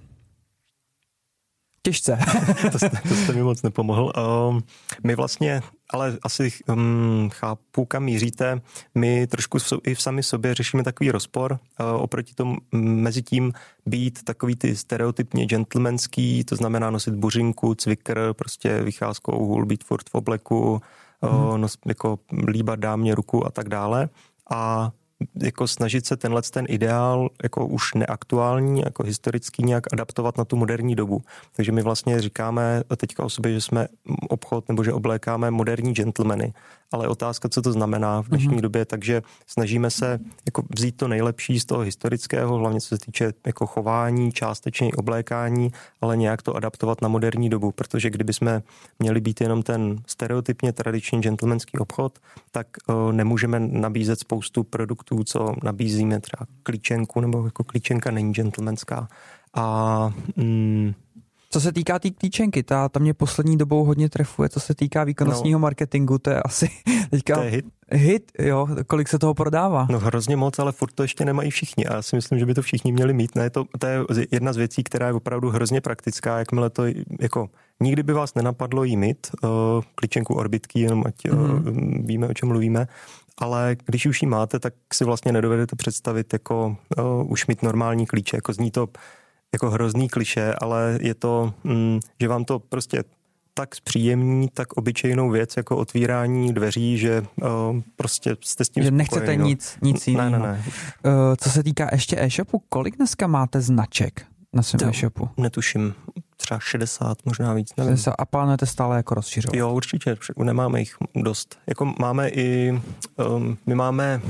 Těžce. 1.83 2.19
to, 2.71 2.77
jste, 2.77 2.89
to 2.89 3.15
jste 3.15 3.33
mi 3.33 3.43
moc 3.43 3.61
nepomohl. 3.61 4.13
Um, 4.49 4.63
my 5.03 5.15
vlastně, 5.15 5.61
ale 5.89 6.17
asi 6.23 6.51
um, 6.67 7.29
chápu, 7.33 7.85
kam 7.85 8.03
míříte. 8.03 8.61
My 8.95 9.27
trošku 9.27 9.59
v, 9.59 9.73
i 9.87 9.95
v 9.95 10.01
sami 10.01 10.23
sobě 10.23 10.53
řešíme 10.53 10.83
takový 10.83 11.11
rozpor 11.11 11.51
uh, 11.51 12.01
oproti 12.01 12.33
tomu 12.33 12.57
mezi 12.71 13.21
tím 13.21 13.53
být 13.85 14.23
takový 14.23 14.55
ty 14.55 14.75
stereotypně 14.75 15.45
gentlemanský, 15.45 16.43
to 16.43 16.55
znamená 16.55 16.89
nosit 16.89 17.13
buřinku, 17.13 17.75
cvikr, 17.75 18.33
prostě 18.33 18.83
vycházkou 18.83 19.45
hůl, 19.45 19.65
být 19.65 19.83
furt 19.83 20.09
v 20.09 20.15
obleku, 20.15 20.81
hmm. 21.21 21.35
uh, 21.35 21.57
nos, 21.57 21.77
jako 21.85 22.19
líbat 22.47 22.79
dámě 22.79 23.15
ruku 23.15 23.47
a 23.47 23.51
tak 23.51 23.69
dále. 23.69 24.09
A 24.51 24.91
jako 25.43 25.67
snažit 25.67 26.05
se 26.05 26.17
tenhle 26.17 26.41
ten 26.41 26.65
ideál 26.69 27.29
jako 27.43 27.65
už 27.65 27.93
neaktuální, 27.93 28.81
jako 28.85 29.03
historický 29.03 29.63
nějak 29.63 29.93
adaptovat 29.93 30.37
na 30.37 30.45
tu 30.45 30.55
moderní 30.55 30.95
dobu. 30.95 31.21
Takže 31.55 31.71
my 31.71 31.81
vlastně 31.81 32.21
říkáme 32.21 32.83
teďka 32.97 33.23
o 33.23 33.29
sobě, 33.29 33.53
že 33.53 33.61
jsme 33.61 33.87
obchod 34.29 34.69
nebo 34.69 34.83
že 34.83 34.93
oblékáme 34.93 35.51
moderní 35.51 35.93
gentlemany 35.93 36.53
ale 36.91 37.07
otázka, 37.07 37.49
co 37.49 37.61
to 37.61 37.71
znamená 37.71 38.21
v 38.21 38.27
dnešní 38.27 38.49
mm-hmm. 38.49 38.61
době, 38.61 38.85
takže 38.85 39.21
snažíme 39.47 39.89
se 39.89 40.19
jako 40.45 40.63
vzít 40.75 40.97
to 40.97 41.07
nejlepší 41.07 41.59
z 41.59 41.65
toho 41.65 41.81
historického, 41.81 42.57
hlavně 42.57 42.81
co 42.81 42.87
se 42.87 42.97
týče 43.05 43.33
jako 43.45 43.67
chování, 43.67 44.31
částečně 44.31 44.91
oblékání, 44.97 45.71
ale 46.01 46.17
nějak 46.17 46.41
to 46.41 46.55
adaptovat 46.55 47.01
na 47.01 47.07
moderní 47.07 47.49
dobu, 47.49 47.71
protože 47.71 48.09
kdyby 48.09 48.33
jsme 48.33 48.63
měli 48.99 49.21
být 49.21 49.41
jenom 49.41 49.63
ten 49.63 49.97
stereotypně 50.07 50.73
tradiční 50.73 51.21
gentlemanský 51.21 51.77
obchod, 51.77 52.19
tak 52.51 52.67
uh, 52.87 53.11
nemůžeme 53.11 53.59
nabízet 53.59 54.19
spoustu 54.19 54.63
produktů, 54.63 55.23
co 55.23 55.53
nabízíme 55.63 56.19
třeba 56.19 56.45
klíčenku, 56.63 57.21
nebo 57.21 57.45
jako 57.45 57.63
klíčenka 57.63 58.11
není 58.11 58.33
gentlemanská. 58.33 59.07
A 59.53 60.13
mm, 60.35 60.93
co 61.51 61.61
se 61.61 61.71
týká 61.71 61.99
té 61.99 62.09
tý 62.09 62.11
klíčenky, 62.11 62.63
ta, 62.63 62.89
ta 62.89 62.99
mě 62.99 63.13
poslední 63.13 63.57
dobou 63.57 63.83
hodně 63.83 64.09
trefuje, 64.09 64.49
co 64.49 64.59
se 64.59 64.75
týká 64.75 65.03
výkonnostního 65.03 65.59
no. 65.59 65.61
marketingu, 65.61 66.17
to 66.17 66.29
je 66.29 66.41
asi 66.41 66.69
teďka 67.09 67.35
to 67.35 67.41
je 67.41 67.49
hit. 67.49 67.65
hit, 67.91 68.31
jo, 68.39 68.67
kolik 68.87 69.07
se 69.07 69.19
toho 69.19 69.33
prodává. 69.33 69.87
No 69.89 69.99
hrozně 69.99 70.35
moc, 70.35 70.59
ale 70.59 70.71
furt 70.71 70.93
to 70.93 71.03
ještě 71.03 71.25
nemají 71.25 71.51
všichni 71.51 71.85
a 71.85 71.93
já 71.95 72.01
si 72.01 72.15
myslím, 72.15 72.39
že 72.39 72.45
by 72.45 72.53
to 72.53 72.61
všichni 72.61 72.91
měli 72.91 73.13
mít. 73.13 73.35
Ne, 73.35 73.49
to, 73.49 73.65
to 73.79 73.87
je 73.87 73.99
jedna 74.31 74.53
z 74.53 74.57
věcí, 74.57 74.83
která 74.83 75.07
je 75.07 75.13
opravdu 75.13 75.49
hrozně 75.49 75.81
praktická, 75.81 76.39
jakmile 76.39 76.69
to 76.69 76.83
jako 77.19 77.49
nikdy 77.79 78.03
by 78.03 78.13
vás 78.13 78.35
nenapadlo 78.35 78.83
jí 78.83 78.97
mít, 78.97 79.27
uh, 79.43 79.49
klíčenku 79.95 80.33
orbitky, 80.33 80.79
jenom 80.79 81.03
ať 81.05 81.15
mm-hmm. 81.15 82.05
víme, 82.05 82.27
o 82.27 82.33
čem 82.33 82.49
mluvíme, 82.49 82.87
ale 83.37 83.75
když 83.85 84.05
už 84.05 84.21
ji 84.21 84.27
máte, 84.27 84.59
tak 84.59 84.73
si 84.93 85.03
vlastně 85.03 85.31
nedovedete 85.31 85.75
představit 85.75 86.33
jako 86.33 86.77
uh, 86.97 87.31
už 87.31 87.47
mít 87.47 87.63
normální 87.63 88.05
klíče, 88.05 88.37
jako 88.37 88.53
zní 88.53 88.71
to 88.71 88.87
jako 89.53 89.69
hrozný 89.69 90.09
kliše, 90.09 90.53
ale 90.61 90.99
je 91.01 91.13
to, 91.13 91.53
mm, 91.63 91.99
že 92.21 92.27
vám 92.27 92.45
to 92.45 92.59
prostě 92.59 93.03
tak 93.53 93.75
zpříjemní, 93.75 94.49
tak 94.53 94.73
obyčejnou 94.73 95.29
věc 95.29 95.57
jako 95.57 95.77
otvírání 95.77 96.53
dveří, 96.53 96.97
že 96.97 97.23
uh, 97.41 97.47
prostě 97.95 98.37
jste 98.41 98.65
s 98.65 98.69
tím 98.69 98.83
Že 98.83 98.91
nechcete 98.91 99.37
no. 99.37 99.45
nic, 99.45 99.77
nic 99.81 100.07
jiného. 100.07 100.29
Ne, 100.29 100.39
ne, 100.39 100.47
ne. 100.47 100.63
Uh, 101.05 101.35
co 101.37 101.49
se 101.49 101.63
týká 101.63 101.89
ještě 101.91 102.15
e-shopu, 102.19 102.63
kolik 102.69 102.97
dneska 102.97 103.27
máte 103.27 103.61
značek 103.61 104.25
na 104.53 104.63
svém 104.63 104.89
e-shopu? 104.89 105.29
Netuším, 105.37 105.93
třeba 106.37 106.59
60, 106.59 107.17
možná 107.25 107.53
víc, 107.53 107.73
nevím. 107.77 107.93
60 107.93 108.11
a 108.17 108.25
plánujete 108.25 108.65
stále 108.65 108.97
jako 108.97 109.15
rozšiřovat? 109.15 109.55
Jo, 109.55 109.73
určitě, 109.73 110.17
nemáme 110.43 110.79
jich 110.79 110.95
dost. 111.15 111.59
Jako 111.67 111.93
máme 111.99 112.29
i, 112.29 112.79
um, 113.35 113.57
my 113.65 113.75
máme 113.75 114.21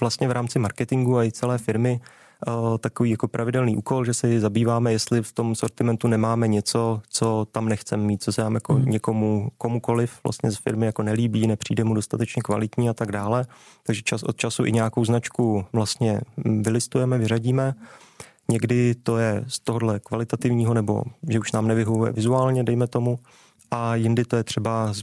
vlastně 0.00 0.28
v 0.28 0.30
rámci 0.30 0.58
marketingu 0.58 1.16
a 1.18 1.24
i 1.24 1.32
celé 1.32 1.58
firmy 1.58 2.00
Eh, 2.00 2.04
takový 2.78 3.10
jako 3.10 3.28
pravidelný 3.28 3.76
úkol, 3.76 4.04
že 4.04 4.14
se 4.14 4.40
zabýváme, 4.40 4.92
jestli 4.92 5.22
v 5.22 5.32
tom 5.32 5.54
sortimentu 5.54 6.08
nemáme 6.08 6.48
něco, 6.48 7.00
co 7.08 7.46
tam 7.52 7.68
nechceme 7.68 8.02
mít, 8.02 8.22
co 8.22 8.32
se 8.32 8.42
nám 8.42 8.54
jako 8.54 8.74
hmm. 8.74 8.84
někomu, 8.84 9.48
komukoliv 9.58 10.20
vlastně 10.22 10.50
z 10.50 10.56
firmy 10.56 10.86
jako 10.86 11.02
nelíbí, 11.02 11.46
nepřijde 11.46 11.84
mu 11.84 11.94
dostatečně 11.94 12.42
kvalitní 12.42 12.88
a 12.88 12.94
tak 12.94 13.12
dále. 13.12 13.46
Takže 13.82 14.02
čas 14.02 14.22
od 14.22 14.36
času 14.36 14.64
i 14.64 14.72
nějakou 14.72 15.04
značku 15.04 15.64
vlastně 15.72 16.20
vylistujeme, 16.36 17.18
vyřadíme. 17.18 17.74
Někdy 18.50 18.94
to 18.94 19.18
je 19.18 19.44
z 19.46 19.60
tohohle 19.60 20.00
kvalitativního, 20.00 20.74
nebo 20.74 21.02
že 21.28 21.38
už 21.38 21.52
nám 21.52 21.68
nevyhovuje 21.68 22.12
vizuálně, 22.12 22.64
dejme 22.64 22.86
tomu 22.86 23.18
a 23.70 23.94
jindy 23.94 24.24
to 24.24 24.36
je 24.36 24.44
třeba 24.44 24.92
z, 24.92 25.02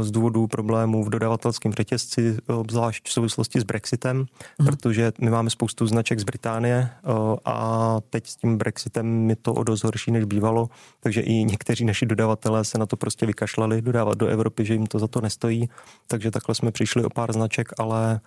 z 0.00 0.10
důvodu 0.10 0.46
problémů 0.46 1.04
v 1.04 1.10
dodavatelském 1.10 1.72
řetězci, 1.72 2.36
obzvlášť 2.46 3.08
v 3.08 3.12
souvislosti 3.12 3.60
s 3.60 3.64
Brexitem, 3.64 4.16
mm. 4.58 4.66
protože 4.66 5.12
my 5.20 5.30
máme 5.30 5.50
spoustu 5.50 5.86
značek 5.86 6.20
z 6.20 6.24
Británie 6.24 6.90
a 7.44 7.96
teď 8.10 8.26
s 8.26 8.36
tím 8.36 8.58
Brexitem 8.58 9.30
je 9.30 9.36
to 9.36 9.54
o 9.54 9.64
dost 9.64 9.84
horší, 9.84 10.10
než 10.10 10.24
bývalo, 10.24 10.68
takže 11.00 11.20
i 11.20 11.44
někteří 11.44 11.84
naši 11.84 12.06
dodavatelé 12.06 12.64
se 12.64 12.78
na 12.78 12.86
to 12.86 12.96
prostě 12.96 13.26
vykašlali 13.26 13.82
dodávat 13.82 14.18
do 14.18 14.26
Evropy, 14.26 14.64
že 14.64 14.74
jim 14.74 14.86
to 14.86 14.98
za 14.98 15.08
to 15.08 15.20
nestojí, 15.20 15.68
takže 16.06 16.30
takhle 16.30 16.54
jsme 16.54 16.70
přišli 16.70 17.04
o 17.04 17.10
pár 17.10 17.32
značek, 17.32 17.68
ale 17.78 18.20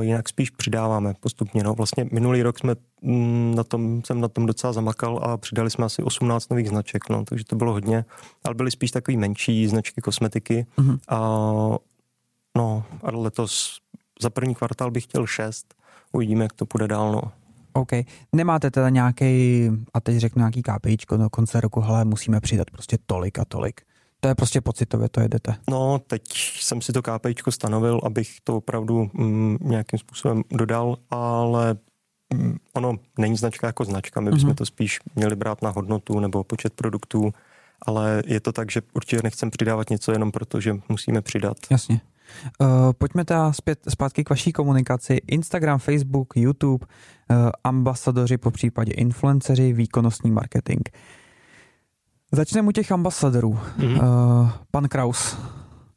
jinak 0.00 0.28
spíš 0.28 0.50
přidáváme 0.50 1.14
postupně. 1.20 1.62
No. 1.62 1.74
Vlastně 1.74 2.06
minulý 2.12 2.42
rok 2.42 2.58
jsme 2.58 2.74
mm, 3.02 3.54
na 3.56 3.64
tom, 3.64 4.02
jsem 4.04 4.20
na 4.20 4.28
tom 4.28 4.46
docela 4.46 4.72
zamakal 4.72 5.20
a 5.22 5.36
přidali 5.36 5.70
jsme 5.70 5.84
asi 5.84 6.02
18 6.02 6.50
nových 6.50 6.68
značek, 6.68 7.08
no, 7.10 7.24
takže 7.24 7.44
to 7.44 7.56
bylo 7.56 7.72
hodně, 7.72 8.04
ale 8.44 8.54
byly 8.54 8.70
spíš 8.70 8.90
takový 8.90 9.16
menší 9.16 9.68
značky 9.68 10.00
kosmetiky 10.00 10.66
mm-hmm. 10.78 10.98
a 11.08 11.18
no, 12.56 12.84
a 13.02 13.10
letos 13.10 13.78
za 14.22 14.30
první 14.30 14.54
kvartál 14.54 14.90
bych 14.90 15.04
chtěl 15.04 15.26
6, 15.26 15.74
uvidíme, 16.12 16.44
jak 16.44 16.52
to 16.52 16.66
půjde 16.66 16.88
dál, 16.88 17.12
no. 17.12 17.22
OK. 17.72 17.90
Nemáte 18.32 18.70
teda 18.70 18.88
nějaký, 18.88 19.68
a 19.94 20.00
teď 20.00 20.16
řeknu 20.16 20.40
nějaký 20.40 20.62
KPIčko 20.62 21.16
do 21.16 21.30
konce 21.30 21.60
roku, 21.60 21.80
hele, 21.80 22.04
musíme 22.04 22.40
přidat 22.40 22.70
prostě 22.70 22.98
tolik 23.06 23.38
a 23.38 23.44
tolik. 23.44 23.80
To 24.20 24.28
je 24.28 24.34
prostě 24.34 24.60
pocitově, 24.60 25.08
to 25.08 25.20
jedete. 25.20 25.54
No, 25.70 25.98
teď 26.06 26.22
jsem 26.60 26.80
si 26.80 26.92
to 26.92 27.02
KPIčko 27.02 27.52
stanovil, 27.52 28.00
abych 28.04 28.36
to 28.44 28.56
opravdu 28.56 29.10
mm, 29.12 29.58
nějakým 29.60 29.98
způsobem 29.98 30.42
dodal, 30.50 30.96
ale 31.10 31.76
mm, 32.34 32.56
ono 32.72 32.96
není 33.18 33.36
značka 33.36 33.66
jako 33.66 33.84
značka, 33.84 34.20
my 34.20 34.30
bychom 34.30 34.50
mm-hmm. 34.50 34.54
to 34.54 34.66
spíš 34.66 35.00
měli 35.14 35.36
brát 35.36 35.62
na 35.62 35.70
hodnotu 35.70 36.20
nebo 36.20 36.44
počet 36.44 36.72
produktů, 36.74 37.34
ale 37.86 38.22
je 38.26 38.40
to 38.40 38.52
tak, 38.52 38.70
že 38.70 38.82
určitě 38.94 39.22
nechcem 39.24 39.50
přidávat 39.50 39.90
něco 39.90 40.12
jenom 40.12 40.32
proto, 40.32 40.60
že 40.60 40.76
musíme 40.88 41.22
přidat. 41.22 41.56
Jasně. 41.70 42.00
Uh, 42.60 42.68
pojďme 42.92 43.24
teda 43.24 43.52
zpět, 43.52 43.78
zpátky 43.88 44.24
k 44.24 44.30
vaší 44.30 44.52
komunikaci. 44.52 45.20
Instagram, 45.26 45.78
Facebook, 45.78 46.36
YouTube, 46.36 46.86
uh, 46.86 47.50
ambasadoři, 47.64 48.36
po 48.36 48.50
případě 48.50 48.92
influenceři, 48.92 49.72
výkonnostní 49.72 50.30
marketing. 50.30 50.80
Uh, 50.94 51.19
Začneme 52.32 52.68
u 52.68 52.72
těch 52.72 52.92
ambasadorů. 52.92 53.58
Mm-hmm. 53.78 54.42
Uh, 54.42 54.50
pan 54.70 54.88
Kraus. 54.88 55.36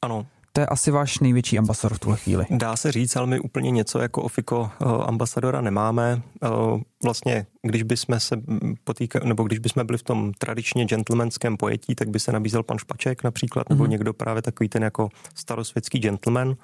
Ano. 0.02 0.26
To 0.56 0.62
je 0.62 0.66
asi 0.66 0.92
váš 0.92 1.20
největší 1.20 1.58
ambasador 1.58 1.98
v 1.98 2.00
tuhle 2.00 2.18
chvíli. 2.18 2.46
Dá 2.50 2.76
se 2.76 2.92
říct, 2.92 3.16
ale 3.16 3.28
my 3.28 3.40
úplně 3.40 3.72
něco 3.72 4.00
jako 4.00 4.22
Ofiko 4.22 4.60
uh, 4.60 5.04
ambasadora 5.08 5.62
nemáme. 5.62 6.22
Uh, 6.44 6.82
vlastně, 7.04 7.46
když 7.62 7.84
bychom 7.84 8.20
se 8.20 8.42
potýkali, 8.84 9.28
nebo 9.28 9.44
když 9.44 9.60
bychom 9.60 9.86
byli 9.86 9.98
v 9.98 10.04
tom 10.04 10.32
tradičně 10.38 10.86
gentlemanském 10.86 11.58
pojetí, 11.58 11.96
tak 11.96 12.10
by 12.10 12.20
se 12.20 12.32
nabízel 12.32 12.64
pan 12.64 12.78
Špaček 12.78 13.24
například, 13.24 13.70
nebo 13.70 13.84
mm-hmm. 13.84 13.90
někdo 13.90 14.14
právě 14.14 14.42
takový 14.42 14.70
ten 14.70 14.84
jako 14.84 15.10
starosvětský 15.36 16.00
gentleman 16.00 16.56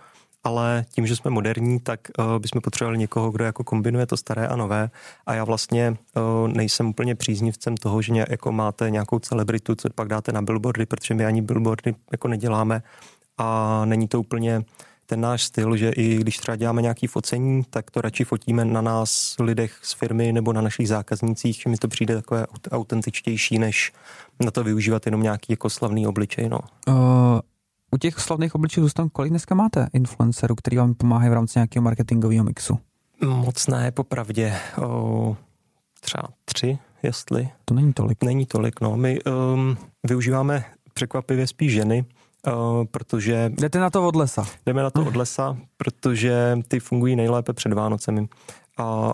ale 0.43 0.85
tím, 0.91 1.07
že 1.07 1.15
jsme 1.15 1.31
moderní, 1.31 1.79
tak 1.79 1.99
uh, 2.19 2.39
bychom 2.39 2.61
potřebovali 2.61 2.97
někoho, 2.97 3.31
kdo 3.31 3.45
jako 3.45 3.63
kombinuje 3.63 4.05
to 4.05 4.17
staré 4.17 4.47
a 4.47 4.55
nové. 4.55 4.89
A 5.25 5.33
já 5.33 5.43
vlastně 5.43 5.89
uh, 5.89 6.47
nejsem 6.47 6.87
úplně 6.87 7.15
příznivcem 7.15 7.77
toho, 7.77 8.01
že 8.01 8.13
ně, 8.13 8.25
jako 8.29 8.51
máte 8.51 8.89
nějakou 8.89 9.19
celebritu, 9.19 9.75
co 9.75 9.89
pak 9.95 10.07
dáte 10.07 10.31
na 10.31 10.41
billboardy, 10.41 10.85
protože 10.85 11.13
my 11.13 11.25
ani 11.25 11.41
billboardy 11.41 11.95
jako 12.11 12.27
neděláme 12.27 12.81
a 13.37 13.81
není 13.85 14.07
to 14.07 14.19
úplně 14.19 14.61
ten 15.09 15.21
náš 15.21 15.43
styl, 15.43 15.77
že 15.77 15.89
i 15.89 16.15
když 16.15 16.37
třeba 16.37 16.55
děláme 16.55 16.81
nějaký 16.81 17.07
focení, 17.07 17.63
tak 17.69 17.91
to 17.91 18.01
radši 18.01 18.23
fotíme 18.23 18.65
na 18.65 18.81
nás 18.81 19.35
lidech 19.39 19.79
z 19.81 19.93
firmy 19.93 20.33
nebo 20.33 20.53
na 20.53 20.61
našich 20.61 20.87
zákaznících, 20.87 21.61
že 21.63 21.69
mi 21.69 21.77
to 21.77 21.87
přijde 21.87 22.15
takové 22.15 22.47
autentičtější, 22.71 23.59
než 23.59 23.93
na 24.39 24.51
to 24.51 24.63
využívat 24.63 25.05
jenom 25.05 25.23
nějaký 25.23 25.53
jako 25.53 25.69
slavný 25.69 26.07
obličej. 26.07 26.49
No. 26.49 26.59
Uh, 26.87 27.39
u 27.91 27.97
těch 27.97 28.19
slavných 28.19 28.55
obličejů 28.55 28.85
zůstan, 28.85 29.09
kolik 29.09 29.29
dneska 29.29 29.55
máte 29.55 29.87
influencerů, 29.93 30.55
který 30.55 30.77
vám 30.77 30.93
pomáhají 30.93 31.29
v 31.29 31.33
rámci 31.33 31.59
nějakého 31.59 31.83
marketingového 31.83 32.43
mixu? 32.43 32.79
Moc 33.25 33.67
ne, 33.67 33.91
popravdě. 33.91 34.55
O, 34.81 35.37
třeba 35.99 36.23
tři, 36.45 36.77
jestli. 37.03 37.49
To 37.65 37.73
není 37.73 37.93
tolik. 37.93 38.23
Není 38.23 38.45
tolik, 38.45 38.81
no. 38.81 38.97
My 38.97 39.19
um, 39.23 39.77
využíváme 40.03 40.65
překvapivě 40.93 41.47
spíš 41.47 41.73
ženy, 41.73 42.05
Uh, 42.47 42.85
protože... 42.85 43.51
Jdete 43.59 43.79
na 43.79 43.89
to 43.89 44.07
od 44.07 44.15
lesa. 44.15 44.45
Jdeme 44.65 44.83
na 44.83 44.89
to 44.89 45.05
od 45.05 45.15
lesa, 45.15 45.57
protože 45.77 46.57
ty 46.67 46.79
fungují 46.79 47.15
nejlépe 47.15 47.53
před 47.53 47.73
Vánocemi. 47.73 48.21
Uh, 48.21 48.27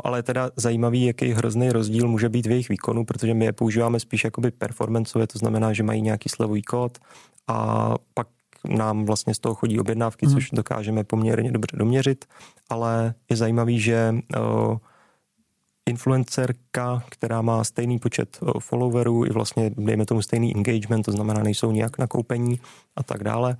ale 0.03 0.23
teda 0.23 0.51
zajímavý, 0.55 1.05
jaký 1.05 1.31
hrozný 1.31 1.71
rozdíl 1.71 2.07
může 2.07 2.29
být 2.29 2.45
v 2.45 2.51
jejich 2.51 2.69
výkonu, 2.69 3.05
protože 3.05 3.33
my 3.33 3.45
je 3.45 3.53
používáme 3.53 3.99
spíš 3.99 4.23
jakoby 4.23 4.51
performanceově, 4.51 5.27
to 5.27 5.39
znamená, 5.39 5.73
že 5.73 5.83
mají 5.83 6.01
nějaký 6.01 6.29
slevový 6.29 6.61
kód 6.61 6.97
a 7.47 7.89
pak 8.13 8.27
nám 8.69 9.05
vlastně 9.05 9.33
z 9.35 9.39
toho 9.39 9.55
chodí 9.55 9.79
objednávky, 9.79 10.27
mm. 10.27 10.33
což 10.33 10.49
dokážeme 10.51 11.03
poměrně 11.03 11.51
dobře 11.51 11.77
doměřit, 11.77 12.25
ale 12.69 13.13
je 13.29 13.35
zajímavý, 13.35 13.79
že 13.79 14.15
uh, 14.37 14.77
influencerka, 15.89 17.03
která 17.09 17.41
má 17.41 17.63
stejný 17.63 17.99
počet 17.99 18.39
followerů 18.59 19.25
i 19.25 19.29
vlastně, 19.29 19.71
dejme 19.77 20.05
tomu, 20.05 20.21
stejný 20.21 20.55
engagement, 20.55 21.05
to 21.05 21.11
znamená, 21.11 21.43
nejsou 21.43 21.71
nijak 21.71 21.97
na 21.97 22.07
koupení 22.07 22.59
a 22.95 23.03
tak 23.03 23.23
dále, 23.23 23.57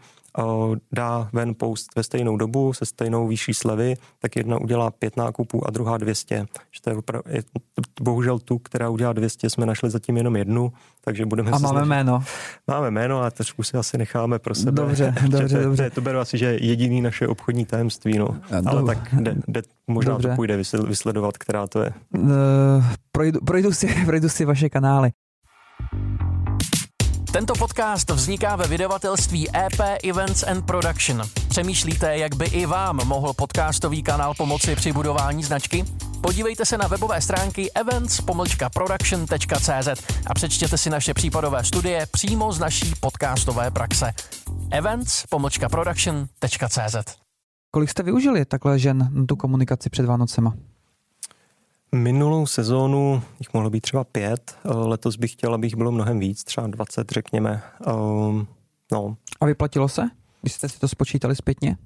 dá 0.92 1.30
ven 1.34 1.56
post 1.58 1.88
ve 1.96 2.04
stejnou 2.04 2.38
dobu 2.38 2.74
se 2.74 2.86
stejnou 2.86 3.28
výšší 3.28 3.54
slevy, 3.54 3.96
tak 4.20 4.36
jedna 4.36 4.58
udělá 4.62 4.92
pět 4.92 5.18
nákupů 5.18 5.68
a 5.68 5.72
druhá 5.72 5.98
200. 5.98 6.46
Že 6.72 6.82
to 6.82 6.90
je, 6.90 6.96
oprav, 6.96 7.22
je 7.30 7.44
bohužel 8.02 8.40
tu, 8.40 8.58
která 8.58 8.90
udělá 8.90 9.14
200, 9.14 9.50
jsme 9.50 9.66
našli 9.66 9.90
zatím 9.90 10.18
jenom 10.18 10.36
jednu, 10.36 10.74
takže 11.04 11.26
budeme 11.26 11.52
A 11.52 11.58
máme 11.58 11.68
snažit. 11.68 11.90
jméno. 11.90 12.24
Máme 12.68 12.92
jméno 12.92 13.22
a 13.22 13.32
trošku 13.32 13.64
si 13.64 13.78
asi 13.78 13.98
necháme 13.98 14.40
pro 14.40 14.56
sebe. 14.56 14.82
Dobře, 14.82 15.16
dobře, 15.28 15.58
to, 15.58 15.64
dobře. 15.64 15.90
To 15.90 16.02
beru 16.02 16.20
asi, 16.20 16.38
že 16.38 16.58
jediný 16.62 17.02
naše 17.02 17.28
obchodní 17.28 17.66
tajemství, 17.66 18.18
no. 18.18 18.28
Ale 18.66 18.84
tak 18.84 19.16
de, 19.20 19.36
de, 19.48 19.62
možná 19.88 20.14
dobře. 20.14 20.30
to 20.30 20.36
půjde 20.36 20.58
vysledovat, 20.88 21.38
která 21.38 21.68
to 21.68 21.82
je. 21.82 21.94
Uh, 22.18 22.30
projdu, 23.12 23.40
projdu, 23.40 23.72
si, 23.72 23.88
projdu 24.06 24.30
si 24.30 24.46
vaše 24.46 24.70
kanály. 24.70 25.12
Tento 27.36 27.52
podcast 27.54 28.10
vzniká 28.10 28.56
ve 28.56 28.68
vydavatelství 28.68 29.58
EP 29.58 29.80
Events 30.04 30.44
and 30.44 30.66
Production. 30.66 31.22
Přemýšlíte, 31.50 32.18
jak 32.18 32.36
by 32.36 32.46
i 32.46 32.66
vám 32.66 33.08
mohl 33.08 33.34
podcastový 33.34 34.04
kanál 34.04 34.34
pomoci 34.38 34.76
při 34.76 34.94
budování 34.94 35.44
značky? 35.44 35.86
Podívejte 36.22 36.66
se 36.66 36.78
na 36.78 36.88
webové 36.88 37.22
stránky 37.22 37.72
events-production.cz 37.72 39.88
a 40.28 40.34
přečtěte 40.34 40.78
si 40.78 40.90
naše 40.90 41.14
případové 41.14 41.64
studie 41.64 42.08
přímo 42.12 42.52
z 42.52 42.60
naší 42.60 42.94
podcastové 43.00 43.72
praxe. 43.72 44.12
events-production.cz 44.72 46.96
Kolik 47.72 47.90
jste 47.90 48.04
využili 48.04 48.46
takhle 48.46 48.80
žen 48.80 49.26
tu 49.28 49.36
komunikaci 49.36 49.90
před 49.90 50.06
Vánocema? 50.06 50.54
Minulou 51.96 52.46
sezónu 52.46 53.22
jich 53.40 53.54
mohlo 53.54 53.70
být 53.70 53.82
třeba 53.82 54.04
pět, 54.04 54.58
eh, 54.66 54.74
letos 54.74 55.16
bych 55.16 55.32
chtěl, 55.32 55.54
abych 55.54 55.76
bylo 55.76 55.92
mnohem 55.92 56.20
víc, 56.20 56.44
třeba 56.44 56.68
20 56.68 57.12
řekněme. 57.12 57.62
Um, 57.88 58.48
no. 58.92 59.18
A 59.42 59.46
vyplatilo 59.46 59.88
se, 59.88 60.10
když 60.42 60.54
jste 60.54 60.70
si 60.70 60.80
to 60.80 60.88
spočítali 60.88 61.36
zpětně? 61.36 61.78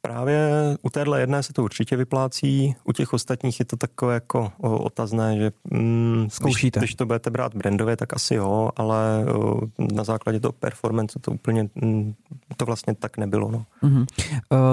Právě 0.00 0.50
u 0.82 0.90
téhle 0.90 1.20
jedné 1.20 1.42
se 1.42 1.52
to 1.52 1.64
určitě 1.64 1.96
vyplácí, 1.96 2.74
u 2.84 2.92
těch 2.92 3.12
ostatních 3.12 3.58
je 3.58 3.64
to 3.64 3.76
takové 3.76 4.14
jako 4.14 4.52
otazné, 4.60 5.38
že 5.38 5.52
mm, 5.70 6.26
Zkoušíte. 6.30 6.80
Když, 6.80 6.90
když 6.90 6.94
to 6.94 7.06
budete 7.06 7.30
brát 7.30 7.54
brandově, 7.54 7.96
tak 7.96 8.12
asi 8.12 8.34
jo, 8.34 8.70
ale 8.76 9.24
o, 9.34 9.60
na 9.94 10.04
základě 10.04 10.40
toho 10.40 10.52
performance 10.52 11.18
to 11.18 11.30
úplně, 11.30 11.68
mm, 11.74 12.14
to 12.56 12.64
vlastně 12.64 12.94
tak 12.94 13.16
nebylo. 13.16 13.50
No. 13.50 13.64
Uh-huh. 13.82 14.06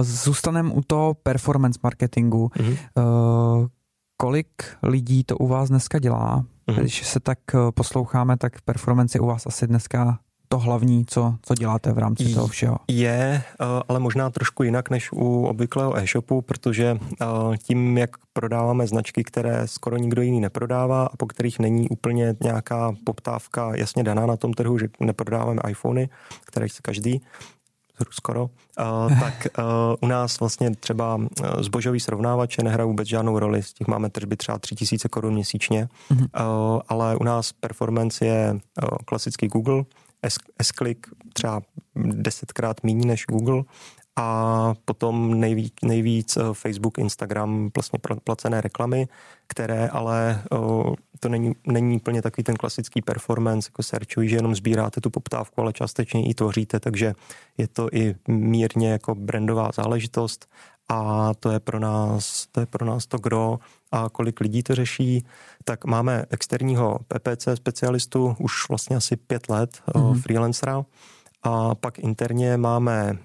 Zůstanem 0.01 0.71
u 0.77 0.81
toho 0.87 1.13
performance 1.13 1.79
marketingu. 1.83 2.47
Uh-huh. 2.47 2.77
Uh, 3.61 3.67
kolik 4.21 4.47
lidí 4.83 5.23
to 5.23 5.37
u 5.37 5.47
vás 5.47 5.69
dneska 5.69 5.99
dělá? 5.99 6.45
Mm-hmm. 6.67 6.79
Když 6.79 7.07
se 7.07 7.19
tak 7.19 7.39
eh, 7.53 7.57
posloucháme, 7.71 8.37
tak 8.37 8.61
performance 8.61 9.17
je 9.17 9.21
u 9.21 9.25
vás 9.25 9.47
asi 9.47 9.67
dneska 9.67 10.19
to 10.47 10.59
hlavní, 10.59 11.05
co, 11.05 11.35
co 11.41 11.55
děláte 11.55 11.91
v 11.93 11.97
rámci 11.97 12.33
toho 12.33 12.47
všeho? 12.47 12.77
Je, 12.87 13.43
eh, 13.61 13.65
ale 13.87 13.99
možná 13.99 14.29
trošku 14.29 14.63
jinak 14.63 14.89
než 14.89 15.11
u 15.11 15.45
obvyklého 15.45 15.97
e-shopu, 15.97 16.41
protože 16.41 16.97
eh, 17.21 17.25
tím, 17.57 17.97
jak 17.97 18.09
prodáváme 18.33 18.87
značky, 18.87 19.23
které 19.23 19.67
skoro 19.67 19.97
nikdo 19.97 20.21
jiný 20.21 20.41
neprodává 20.41 21.05
a 21.05 21.17
po 21.17 21.25
kterých 21.25 21.59
není 21.59 21.89
úplně 21.89 22.35
nějaká 22.43 22.93
poptávka 23.03 23.75
jasně 23.75 24.03
daná 24.03 24.25
na 24.25 24.37
tom 24.37 24.53
trhu, 24.53 24.77
že 24.77 24.87
neprodáváme 24.99 25.61
iPhony, 25.69 26.09
které 26.45 26.67
chce 26.67 26.79
každý, 26.81 27.21
skoro, 28.11 28.43
uh, 28.43 29.19
tak 29.19 29.47
uh, 29.57 29.63
u 30.01 30.07
nás 30.07 30.39
vlastně 30.39 30.75
třeba 30.75 31.19
zbožový 31.59 31.99
srovnávače 31.99 32.63
nehrají 32.63 32.87
vůbec 32.87 33.07
žádnou 33.07 33.39
roli, 33.39 33.63
z 33.63 33.73
těch 33.73 33.87
máme 33.87 34.09
tržby 34.09 34.35
třeba 34.37 34.59
3000 34.59 35.09
korun 35.09 35.33
měsíčně, 35.33 35.89
uh, 36.11 36.19
ale 36.87 37.15
u 37.15 37.23
nás 37.23 37.51
performance 37.51 38.25
je 38.25 38.53
uh, 38.53 38.89
klasický 39.05 39.47
Google, 39.47 39.83
S-Click 40.59 41.07
třeba 41.33 41.61
desetkrát 41.95 42.83
méně 42.83 43.07
než 43.07 43.25
Google 43.25 43.63
a 44.15 44.73
potom 44.85 45.39
nejvíc, 45.39 45.73
nejvíc 45.83 46.37
Facebook, 46.53 46.97
Instagram, 46.97 47.69
vlastně 47.75 47.99
placené 48.23 48.61
reklamy, 48.61 49.07
které 49.47 49.87
ale 49.87 50.43
to 51.19 51.29
není, 51.29 51.55
není 51.67 51.99
plně 51.99 52.21
takový 52.21 52.43
ten 52.43 52.55
klasický 52.55 53.01
performance, 53.01 53.67
jako 53.67 53.83
searchují, 53.83 54.29
že 54.29 54.35
jenom 54.35 54.55
sbíráte 54.55 55.01
tu 55.01 55.09
poptávku, 55.09 55.61
ale 55.61 55.73
částečně 55.73 56.29
i 56.29 56.33
tvoříte, 56.33 56.79
takže 56.79 57.13
je 57.57 57.67
to 57.67 57.89
i 57.91 58.15
mírně 58.27 58.91
jako 58.91 59.15
brandová 59.15 59.69
záležitost 59.75 60.47
a 60.89 61.31
to 61.39 61.51
je 61.51 61.59
pro 61.59 61.79
nás 61.79 62.47
to, 62.51 62.59
je 62.59 62.65
pro 62.65 62.85
nás 62.85 63.05
to 63.07 63.17
gro 63.17 63.59
a 63.91 64.09
kolik 64.09 64.39
lidí 64.39 64.63
to 64.63 64.75
řeší, 64.75 65.25
tak 65.63 65.85
máme 65.85 66.25
externího 66.29 66.99
PPC 67.07 67.47
specialistu 67.55 68.35
už 68.39 68.69
vlastně 68.69 68.95
asi 68.95 69.15
pět 69.15 69.49
let, 69.49 69.81
mm-hmm. 69.87 70.21
freelancera, 70.21 70.85
a 71.43 71.75
pak 71.75 71.99
interně 71.99 72.57
máme 72.57 73.17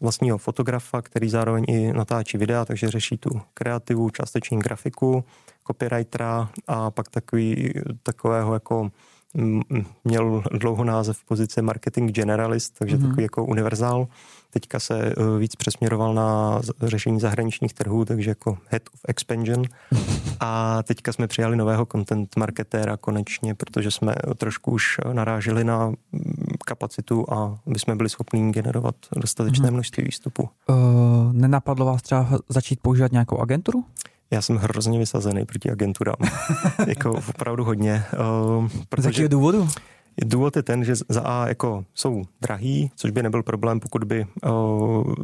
vlastního 0.00 0.38
fotografa, 0.38 1.02
který 1.02 1.28
zároveň 1.28 1.64
i 1.68 1.92
natáčí 1.92 2.38
videa, 2.38 2.64
takže 2.64 2.90
řeší 2.90 3.16
tu 3.16 3.40
kreativu, 3.54 4.10
částečně 4.10 4.58
grafiku, 4.58 5.24
copywritera 5.66 6.48
a 6.66 6.90
pak 6.90 7.08
takový, 7.08 7.72
takového 8.02 8.54
jako 8.54 8.90
měl 10.04 10.42
dlouho 10.52 10.84
název 10.84 11.18
v 11.18 11.24
pozici 11.24 11.62
marketing 11.62 12.10
generalist, 12.10 12.78
takže 12.78 12.96
mm-hmm. 12.96 13.08
takový 13.08 13.22
jako 13.22 13.44
univerzál. 13.44 14.08
Teďka 14.50 14.80
se 14.80 15.00
eh, 15.00 15.38
víc 15.38 15.56
přesměroval 15.56 16.14
na 16.14 16.60
řešení 16.82 17.20
zahraničních 17.20 17.74
trhů, 17.74 18.04
takže 18.04 18.30
jako 18.30 18.58
head 18.68 18.82
of 18.94 19.00
expansion. 19.08 19.62
A 20.40 20.82
teďka 20.82 21.12
jsme 21.12 21.26
přijali 21.26 21.56
nového 21.56 21.86
content 21.92 22.36
marketéra 22.36 22.96
konečně, 22.96 23.54
protože 23.54 23.90
jsme 23.90 24.14
trošku 24.36 24.70
už 24.70 25.00
naráželi 25.12 25.64
na 25.64 25.86
mm, 25.88 25.94
kapacitu 26.66 27.32
a 27.32 27.58
my 27.66 27.78
jsme 27.78 27.96
byli 27.96 28.08
schopni 28.08 28.50
generovat 28.52 28.94
dostatečné 29.16 29.68
mm-hmm. 29.68 29.72
množství 29.72 30.04
výstupů. 30.04 30.48
Uh, 30.68 30.76
nenapadlo 31.32 31.86
vás 31.86 32.02
třeba 32.02 32.28
začít 32.48 32.80
používat 32.80 33.12
nějakou 33.12 33.38
agenturu? 33.38 33.84
Já 34.32 34.42
jsem 34.42 34.56
hrozně 34.56 34.98
vysazený 34.98 35.44
proti 35.44 35.70
agenturám. 35.70 36.16
jako 36.86 37.12
opravdu 37.28 37.64
hodně. 37.64 38.04
Uh, 38.58 38.68
protože... 38.88 39.02
Z 39.02 39.06
jakého 39.06 39.28
důvodu? 39.28 39.68
Důvod 40.24 40.56
je 40.56 40.62
ten, 40.62 40.84
že 40.84 40.94
za 41.08 41.20
A 41.20 41.48
jako 41.48 41.84
jsou 41.94 42.22
drahý, 42.40 42.90
což 42.96 43.10
by 43.10 43.22
nebyl 43.22 43.42
problém, 43.42 43.80
pokud 43.80 44.04
by 44.04 44.26
uh, 44.44 45.14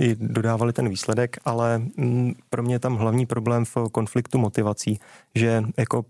i 0.00 0.16
dodávali 0.20 0.72
ten 0.72 0.88
výsledek, 0.88 1.36
ale 1.44 1.82
um, 1.98 2.34
pro 2.50 2.62
mě 2.62 2.74
je 2.74 2.78
tam 2.78 2.96
hlavní 2.96 3.26
problém 3.26 3.64
v 3.64 3.76
konfliktu 3.92 4.38
motivací, 4.38 5.00
že 5.34 5.62
jako 5.76 6.04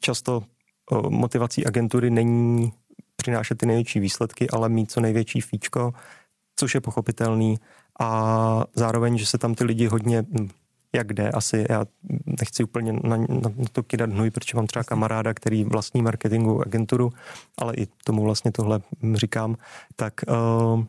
často 0.00 0.42
uh, 0.90 1.10
motivací 1.10 1.66
agentury 1.66 2.10
není 2.10 2.72
přinášet 3.16 3.58
ty 3.58 3.66
největší 3.66 4.00
výsledky, 4.00 4.50
ale 4.50 4.68
mít 4.68 4.90
co 4.90 5.00
největší 5.00 5.40
fíčko, 5.40 5.92
což 6.56 6.74
je 6.74 6.80
pochopitelný 6.80 7.58
a 8.00 8.64
zároveň, 8.74 9.18
že 9.18 9.26
se 9.26 9.38
tam 9.38 9.54
ty 9.54 9.64
lidi 9.64 9.86
hodně 9.86 10.24
jak 10.94 11.12
jde 11.12 11.30
asi. 11.30 11.66
Já 11.70 11.84
nechci 12.40 12.64
úplně 12.64 12.92
na, 12.92 13.16
na 13.16 13.50
to 13.72 13.82
kydat 13.82 14.10
hnůj, 14.10 14.30
protože 14.30 14.56
mám 14.56 14.66
třeba 14.66 14.84
kamaráda, 14.84 15.34
který 15.34 15.64
vlastní 15.64 16.02
marketingu 16.02 16.60
agenturu, 16.60 17.12
ale 17.58 17.74
i 17.74 17.86
tomu 18.04 18.22
vlastně 18.22 18.52
tohle 18.52 18.80
říkám, 19.14 19.56
tak 19.96 20.14
uh, 20.28 20.84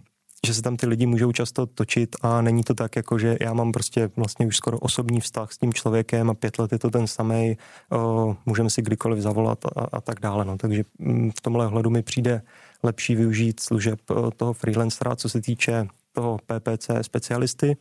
že 0.46 0.54
se 0.54 0.62
tam 0.62 0.78
ty 0.78 0.88
lidi 0.88 1.06
můžou 1.06 1.32
často 1.32 1.66
točit 1.66 2.16
a 2.22 2.42
není 2.42 2.64
to 2.64 2.74
tak, 2.74 2.96
jako 2.96 3.20
že 3.20 3.38
já 3.42 3.54
mám 3.54 3.72
prostě 3.72 4.10
vlastně 4.16 4.48
už 4.48 4.58
skoro 4.58 4.80
osobní 4.80 5.22
vztah 5.22 5.52
s 5.52 5.58
tím 5.58 5.74
člověkem 5.74 6.30
a 6.30 6.34
pět 6.34 6.60
let 6.60 6.72
je 6.72 6.80
to 6.80 6.90
ten 6.90 7.08
samý, 7.08 7.58
uh, 7.92 8.36
můžeme 8.46 8.70
si 8.70 8.82
kdykoliv 8.82 9.20
zavolat 9.20 9.66
a, 9.66 9.70
a 9.92 10.02
tak 10.02 10.20
dále. 10.20 10.46
No. 10.46 10.58
Takže 10.58 10.84
mm, 11.00 11.32
v 11.32 11.42
tomhle 11.42 11.68
hledu 11.68 11.90
mi 11.90 12.04
přijde 12.04 12.42
lepší 12.84 13.16
využít 13.16 13.60
služeb 13.60 14.00
uh, 14.10 14.30
toho 14.38 14.54
freelancera, 14.54 15.16
co 15.16 15.30
se 15.30 15.42
týče 15.42 15.88
toho 16.12 16.38
PPC 16.38 16.90
specialisty. 17.02 17.78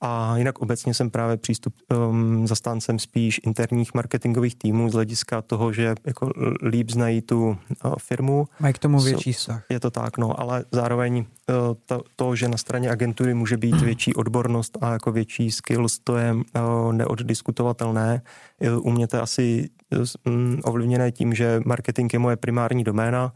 A 0.00 0.36
jinak 0.36 0.58
obecně 0.58 0.94
jsem 0.94 1.10
právě 1.10 1.36
přístup 1.36 1.74
um, 2.10 2.46
zastáncem 2.46 2.98
spíš 2.98 3.40
interních 3.44 3.94
marketingových 3.94 4.56
týmů 4.56 4.90
z 4.90 4.94
hlediska 4.94 5.42
toho, 5.42 5.72
že 5.72 5.94
jako 6.06 6.30
líp 6.62 6.90
znají 6.90 7.22
tu 7.22 7.48
uh, 7.48 7.56
firmu. 7.98 8.48
Mají 8.60 8.74
k 8.74 8.78
tomu 8.78 9.00
větší 9.00 9.32
vztah. 9.32 9.64
Je 9.70 9.80
to 9.80 9.90
tak, 9.90 10.18
no, 10.18 10.40
ale 10.40 10.64
zároveň 10.72 11.18
uh, 11.18 11.24
to, 11.86 12.02
to, 12.16 12.36
že 12.36 12.48
na 12.48 12.56
straně 12.56 12.90
agentury 12.90 13.34
může 13.34 13.56
být 13.56 13.80
větší 13.80 14.14
odbornost 14.14 14.78
a 14.80 14.92
jako 14.92 15.12
větší 15.12 15.50
skills, 15.50 15.98
to 15.98 16.16
je 16.16 16.34
uh, 16.34 16.92
neoddiskutovatelné. 16.92 18.22
U 18.80 18.90
mě 18.90 19.06
to 19.06 19.22
asi 19.22 19.70
um, 20.26 20.60
ovlivněné 20.64 21.12
tím, 21.12 21.34
že 21.34 21.60
marketing 21.64 22.12
je 22.12 22.18
moje 22.18 22.36
primární 22.36 22.84
doména, 22.84 23.32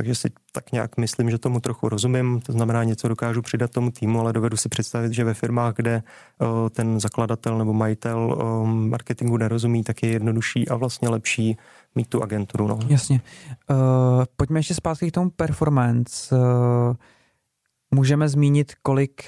takže 0.00 0.14
si 0.14 0.28
tak 0.52 0.72
nějak 0.72 0.96
myslím, 0.96 1.30
že 1.30 1.38
tomu 1.38 1.60
trochu 1.60 1.88
rozumím, 1.88 2.40
to 2.40 2.52
znamená 2.52 2.84
něco 2.84 3.08
dokážu 3.08 3.42
přidat 3.42 3.70
tomu 3.70 3.90
týmu, 3.90 4.20
ale 4.20 4.32
dovedu 4.32 4.56
si 4.56 4.68
představit, 4.68 5.12
že 5.12 5.24
ve 5.24 5.34
firmách, 5.34 5.74
kde 5.76 6.02
ten 6.70 7.00
zakladatel 7.00 7.58
nebo 7.58 7.72
majitel 7.72 8.38
marketingu 8.64 9.36
nerozumí, 9.36 9.84
tak 9.84 10.02
je 10.02 10.10
jednodušší 10.10 10.68
a 10.68 10.76
vlastně 10.76 11.08
lepší 11.08 11.56
mít 11.94 12.08
tu 12.08 12.22
agenturu. 12.22 12.66
No. 12.66 12.78
Jasně. 12.88 13.20
Uh, 13.70 13.76
pojďme 14.36 14.58
ještě 14.58 14.74
zpátky 14.74 15.10
k 15.10 15.14
tomu 15.14 15.30
performance. 15.30 16.36
Uh, 16.36 16.94
můžeme 17.90 18.28
zmínit, 18.28 18.72
kolik 18.82 19.24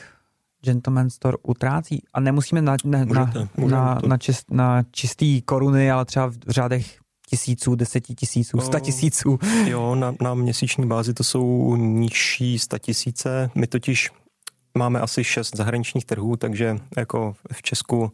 Gentleman 0.65 1.11
Store 1.11 1.37
utrácí 1.43 2.03
a 2.15 2.21
nemusíme 2.21 2.63
na, 2.63 2.77
ne, 2.85 3.05
můžete, 3.05 3.39
na, 3.39 3.49
můžete 3.57 3.77
na, 3.77 3.99
na, 4.07 4.17
čist, 4.19 4.51
na 4.51 4.83
čistý 4.91 5.43
koruny, 5.43 5.91
ale 5.91 6.05
třeba 6.05 6.27
v 6.27 6.37
řádech 6.49 7.02
tisíců, 7.33 7.75
deseti 7.75 8.15
tisíců, 8.15 8.61
sta 8.61 8.81
tisíců. 8.81 9.39
Jo, 9.65 9.95
na, 9.95 10.15
na 10.21 10.35
měsíční 10.35 10.87
bázi 10.87 11.15
to 11.15 11.25
jsou 11.25 11.77
nižší 11.77 12.59
sta 12.59 12.79
tisíce. 12.79 13.51
My 13.55 13.67
totiž 13.67 14.11
máme 14.79 15.01
asi 15.01 15.25
šest 15.25 15.57
zahraničních 15.57 16.05
trhů, 16.05 16.37
takže 16.37 16.77
jako 16.97 17.35
v 17.53 17.63
Česku 17.63 18.13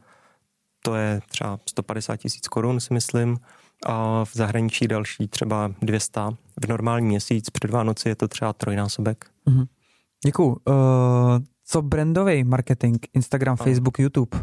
to 0.82 0.94
je 0.94 1.20
třeba 1.28 1.60
150 1.68 2.16
tisíc 2.16 2.48
korun, 2.48 2.80
si 2.80 2.94
myslím, 2.94 3.36
a 3.86 4.24
v 4.24 4.30
zahraničí 4.32 4.88
další 4.88 5.28
třeba 5.28 5.74
200. 5.82 6.20
V 6.64 6.68
normální 6.68 7.06
měsíc 7.06 7.50
před 7.50 7.70
Vánoci 7.70 8.08
je 8.08 8.14
to 8.14 8.28
třeba 8.28 8.52
trojnásobek. 8.52 9.30
Mm-hmm. 9.46 9.66
Děkuju. 10.26 10.48
Uh, 10.48 10.54
co 11.64 11.82
brandový 11.82 12.44
marketing? 12.44 12.98
Instagram, 13.14 13.56
Facebook, 13.56 13.98
YouTube? 13.98 14.38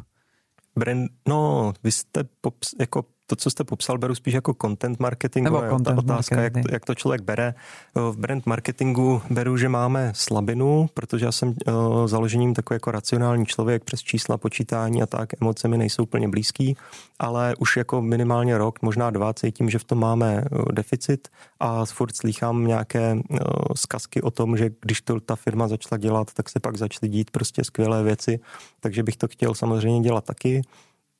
Brand, 0.80 1.12
no, 1.28 1.74
vy 1.84 1.92
jste 1.92 2.24
pops, 2.42 2.74
jako 2.80 3.06
to, 3.28 3.36
co 3.36 3.50
jste 3.50 3.64
popsal, 3.64 3.98
beru 3.98 4.16
spíš 4.16 4.34
jako 4.34 4.54
content 4.62 5.00
marketing. 5.00 5.44
Nebo 5.44 5.62
content 5.70 5.96
ta 5.96 6.14
otázka, 6.14 6.42
jak 6.42 6.54
to, 6.54 6.72
jak 6.72 6.86
to 6.86 6.96
člověk 6.96 7.22
bere. 7.22 7.54
V 7.96 8.18
brand 8.18 8.46
marketingu 8.46 9.22
beru, 9.30 9.58
že 9.58 9.70
máme 9.70 10.12
slabinu, 10.16 10.90
protože 10.94 11.26
já 11.26 11.32
jsem 11.32 11.50
uh, 11.50 12.08
založením 12.08 12.54
takový 12.54 12.76
jako 12.76 12.92
racionální 12.92 13.46
člověk 13.46 13.84
přes 13.84 14.00
čísla, 14.00 14.38
počítání 14.38 15.04
a 15.04 15.06
tak, 15.06 15.30
emoce 15.42 15.68
mi 15.68 15.78
nejsou 15.78 16.04
úplně 16.04 16.28
blízký, 16.28 16.78
ale 17.20 17.56
už 17.60 17.78
jako 17.78 18.02
minimálně 18.02 18.58
rok, 18.58 18.82
možná 18.82 19.10
dva, 19.10 19.34
cítím, 19.34 19.70
že 19.70 19.80
v 19.80 19.84
tom 19.84 20.00
máme 20.00 20.44
deficit 20.72 21.28
a 21.60 21.86
furt 21.86 22.16
slýchám 22.16 22.68
nějaké 22.68 23.14
uh, 23.14 23.40
zkazky 23.76 24.22
o 24.22 24.32
tom, 24.32 24.58
že 24.58 24.70
když 24.82 25.02
to 25.02 25.20
ta 25.20 25.36
firma 25.36 25.68
začala 25.68 25.98
dělat, 25.98 26.34
tak 26.34 26.50
se 26.50 26.60
pak 26.60 26.78
začaly 26.78 27.10
dít 27.10 27.32
prostě 27.32 27.64
skvělé 27.64 28.04
věci, 28.04 28.40
takže 28.80 29.04
bych 29.04 29.18
to 29.18 29.28
chtěl 29.28 29.54
samozřejmě 29.54 30.02
dělat 30.02 30.24
taky 30.24 30.62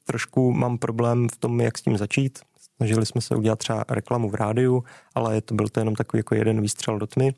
trošku 0.06 0.52
mám 0.52 0.78
problém 0.78 1.30
v 1.30 1.38
tom, 1.38 1.62
jak 1.62 1.78
s 1.78 1.82
tím 1.82 1.98
začít. 1.98 2.40
Snažili 2.78 3.06
jsme 3.06 3.22
se 3.22 3.36
udělat 3.36 3.60
třeba 3.60 3.86
reklamu 3.90 4.30
v 4.30 4.36
rádiu, 4.36 4.84
ale 5.16 5.42
to 5.42 5.56
byl 5.56 5.68
to 5.68 5.80
jenom 5.80 5.96
takový 5.96 6.20
jako 6.20 6.36
jeden 6.36 6.62
výstřel 6.62 7.00
do 7.00 7.08
tmy. 7.08 7.34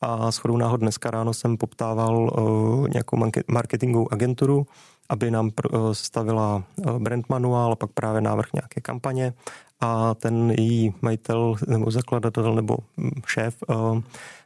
A 0.00 0.32
s 0.32 0.36
chodou 0.36 0.56
náhod 0.56 0.80
dneska 0.80 1.10
ráno 1.10 1.34
jsem 1.34 1.56
poptával 1.56 2.16
uh, 2.18 2.88
nějakou 2.88 3.30
marketingovou 3.48 4.12
agenturu, 4.12 4.66
aby 5.08 5.30
nám 5.30 5.50
uh, 5.72 5.92
stavila 5.92 6.62
uh, 6.76 6.98
brand 6.98 7.28
manuál 7.28 7.72
a 7.72 7.76
pak 7.76 7.90
právě 7.92 8.20
návrh 8.20 8.52
nějaké 8.52 8.80
kampaně. 8.80 9.32
A 9.80 10.14
ten 10.14 10.50
její 10.50 10.94
majitel 11.02 11.56
nebo 11.66 11.90
zakladatel 11.90 12.54
nebo 12.54 12.76
hm, 12.96 13.10
šéf 13.26 13.56
uh, 13.68 14.00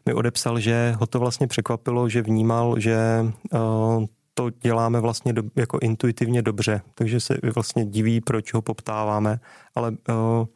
mi 0.06 0.14
odepsal, 0.14 0.60
že 0.60 0.94
ho 0.98 1.06
to 1.06 1.18
vlastně 1.18 1.46
překvapilo, 1.46 2.08
že 2.08 2.22
vnímal, 2.22 2.80
že 2.80 3.24
uh, 3.52 4.04
to 4.38 4.50
děláme 4.50 5.00
vlastně 5.00 5.32
do, 5.32 5.42
jako 5.56 5.78
intuitivně 5.82 6.42
dobře, 6.42 6.82
takže 6.94 7.20
se 7.20 7.38
vlastně 7.54 7.84
diví, 7.84 8.20
proč 8.20 8.54
ho 8.54 8.62
poptáváme, 8.62 9.40
ale 9.74 9.90
uh, 9.90 10.46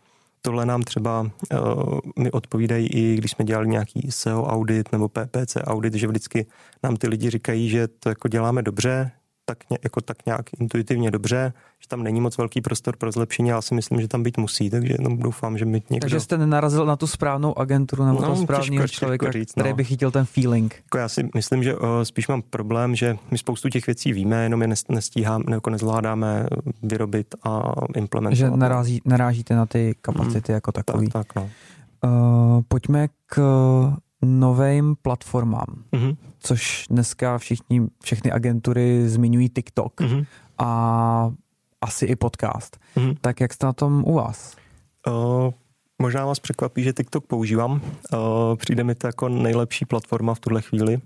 tohle 0.42 0.66
nám 0.66 0.82
třeba 0.82 1.20
uh, 1.20 1.98
mi 2.18 2.30
odpovídají 2.30 2.86
i 2.86 3.16
když 3.16 3.30
jsme 3.30 3.44
dělali 3.44 3.68
nějaký 3.68 4.08
SEO 4.10 4.44
audit 4.44 4.92
nebo 4.92 5.08
PPC 5.08 5.56
audit, 5.64 5.94
že 5.94 6.06
vždycky 6.06 6.46
nám 6.82 6.96
ty 6.96 7.08
lidi 7.08 7.30
říkají, 7.30 7.68
že 7.68 7.88
to 7.88 8.08
jako 8.08 8.28
děláme 8.28 8.62
dobře, 8.62 9.10
tak, 9.50 9.80
jako 9.84 10.00
tak 10.00 10.26
nějak 10.26 10.46
intuitivně 10.60 11.10
dobře, 11.10 11.52
že 11.80 11.88
tam 11.88 12.02
není 12.02 12.20
moc 12.20 12.38
velký 12.38 12.60
prostor 12.60 12.96
pro 12.96 13.12
zlepšení, 13.12 13.48
já 13.48 13.62
si 13.62 13.74
myslím, 13.74 14.00
že 14.00 14.08
tam 14.08 14.22
být 14.22 14.38
musí, 14.38 14.70
takže 14.70 14.94
jenom 14.98 15.18
doufám, 15.18 15.58
že 15.58 15.64
mi 15.64 15.82
někdo... 15.90 16.04
Takže 16.04 16.20
jste 16.20 16.38
nenarazil 16.38 16.86
na 16.86 16.96
tu 16.96 17.06
správnou 17.06 17.58
agenturu 17.58 18.04
nebo 18.04 18.20
no, 18.20 18.26
toho 18.26 18.42
správného 18.42 18.88
člověka, 18.88 19.30
říct, 19.30 19.52
který 19.52 19.70
no. 19.70 19.76
by 19.76 19.84
chytil 19.84 20.10
ten 20.10 20.24
feeling. 20.24 20.74
Jako 20.84 20.98
já 20.98 21.08
si 21.08 21.28
myslím, 21.34 21.62
že 21.62 21.74
uh, 21.76 21.80
spíš 22.02 22.28
mám 22.28 22.42
problém, 22.42 22.94
že 22.94 23.16
my 23.30 23.38
spoustu 23.38 23.68
těch 23.68 23.86
věcí 23.86 24.12
víme, 24.12 24.42
jenom 24.42 24.62
je 24.62 24.68
nestíháme, 24.88 25.44
jako 25.50 25.70
nezvládáme 25.70 26.46
vyrobit 26.82 27.34
a 27.42 27.72
implementovat. 27.96 28.50
Že 28.50 28.56
narazí, 28.56 29.00
narážíte 29.04 29.54
na 29.54 29.66
ty 29.66 29.94
kapacity 30.02 30.52
hmm, 30.52 30.54
jako 30.54 30.72
takový. 30.72 31.08
Tak, 31.08 31.26
tak 31.32 31.34
no. 31.34 31.50
Uh, 32.04 32.62
pojďme 32.68 33.08
k 33.26 33.40
novým 34.22 34.96
platformám, 35.02 35.66
mm-hmm. 35.92 36.16
Což 36.40 36.86
dneska 36.90 37.38
všichni, 37.38 37.82
všechny 38.02 38.32
agentury 38.32 39.08
zmiňují 39.08 39.48
TikTok 39.48 40.00
mm-hmm. 40.00 40.26
a 40.58 41.32
asi 41.80 42.06
i 42.06 42.16
podcast. 42.16 42.78
Mm-hmm. 42.96 43.16
Tak 43.20 43.40
jak 43.40 43.52
jste 43.52 43.66
na 43.66 43.72
tom 43.72 44.04
u 44.06 44.14
vás? 44.14 44.56
Uh, 45.06 45.50
možná 45.98 46.26
vás 46.26 46.40
překvapí, 46.40 46.82
že 46.82 46.92
TikTok 46.92 47.26
používám. 47.26 47.72
Uh, 47.72 48.56
přijde 48.56 48.84
mi 48.84 48.94
to 48.94 49.06
jako 49.06 49.28
nejlepší 49.28 49.84
platforma 49.84 50.34
v 50.34 50.40
tuhle 50.40 50.62
chvíli 50.62 50.96
uh, 50.96 51.00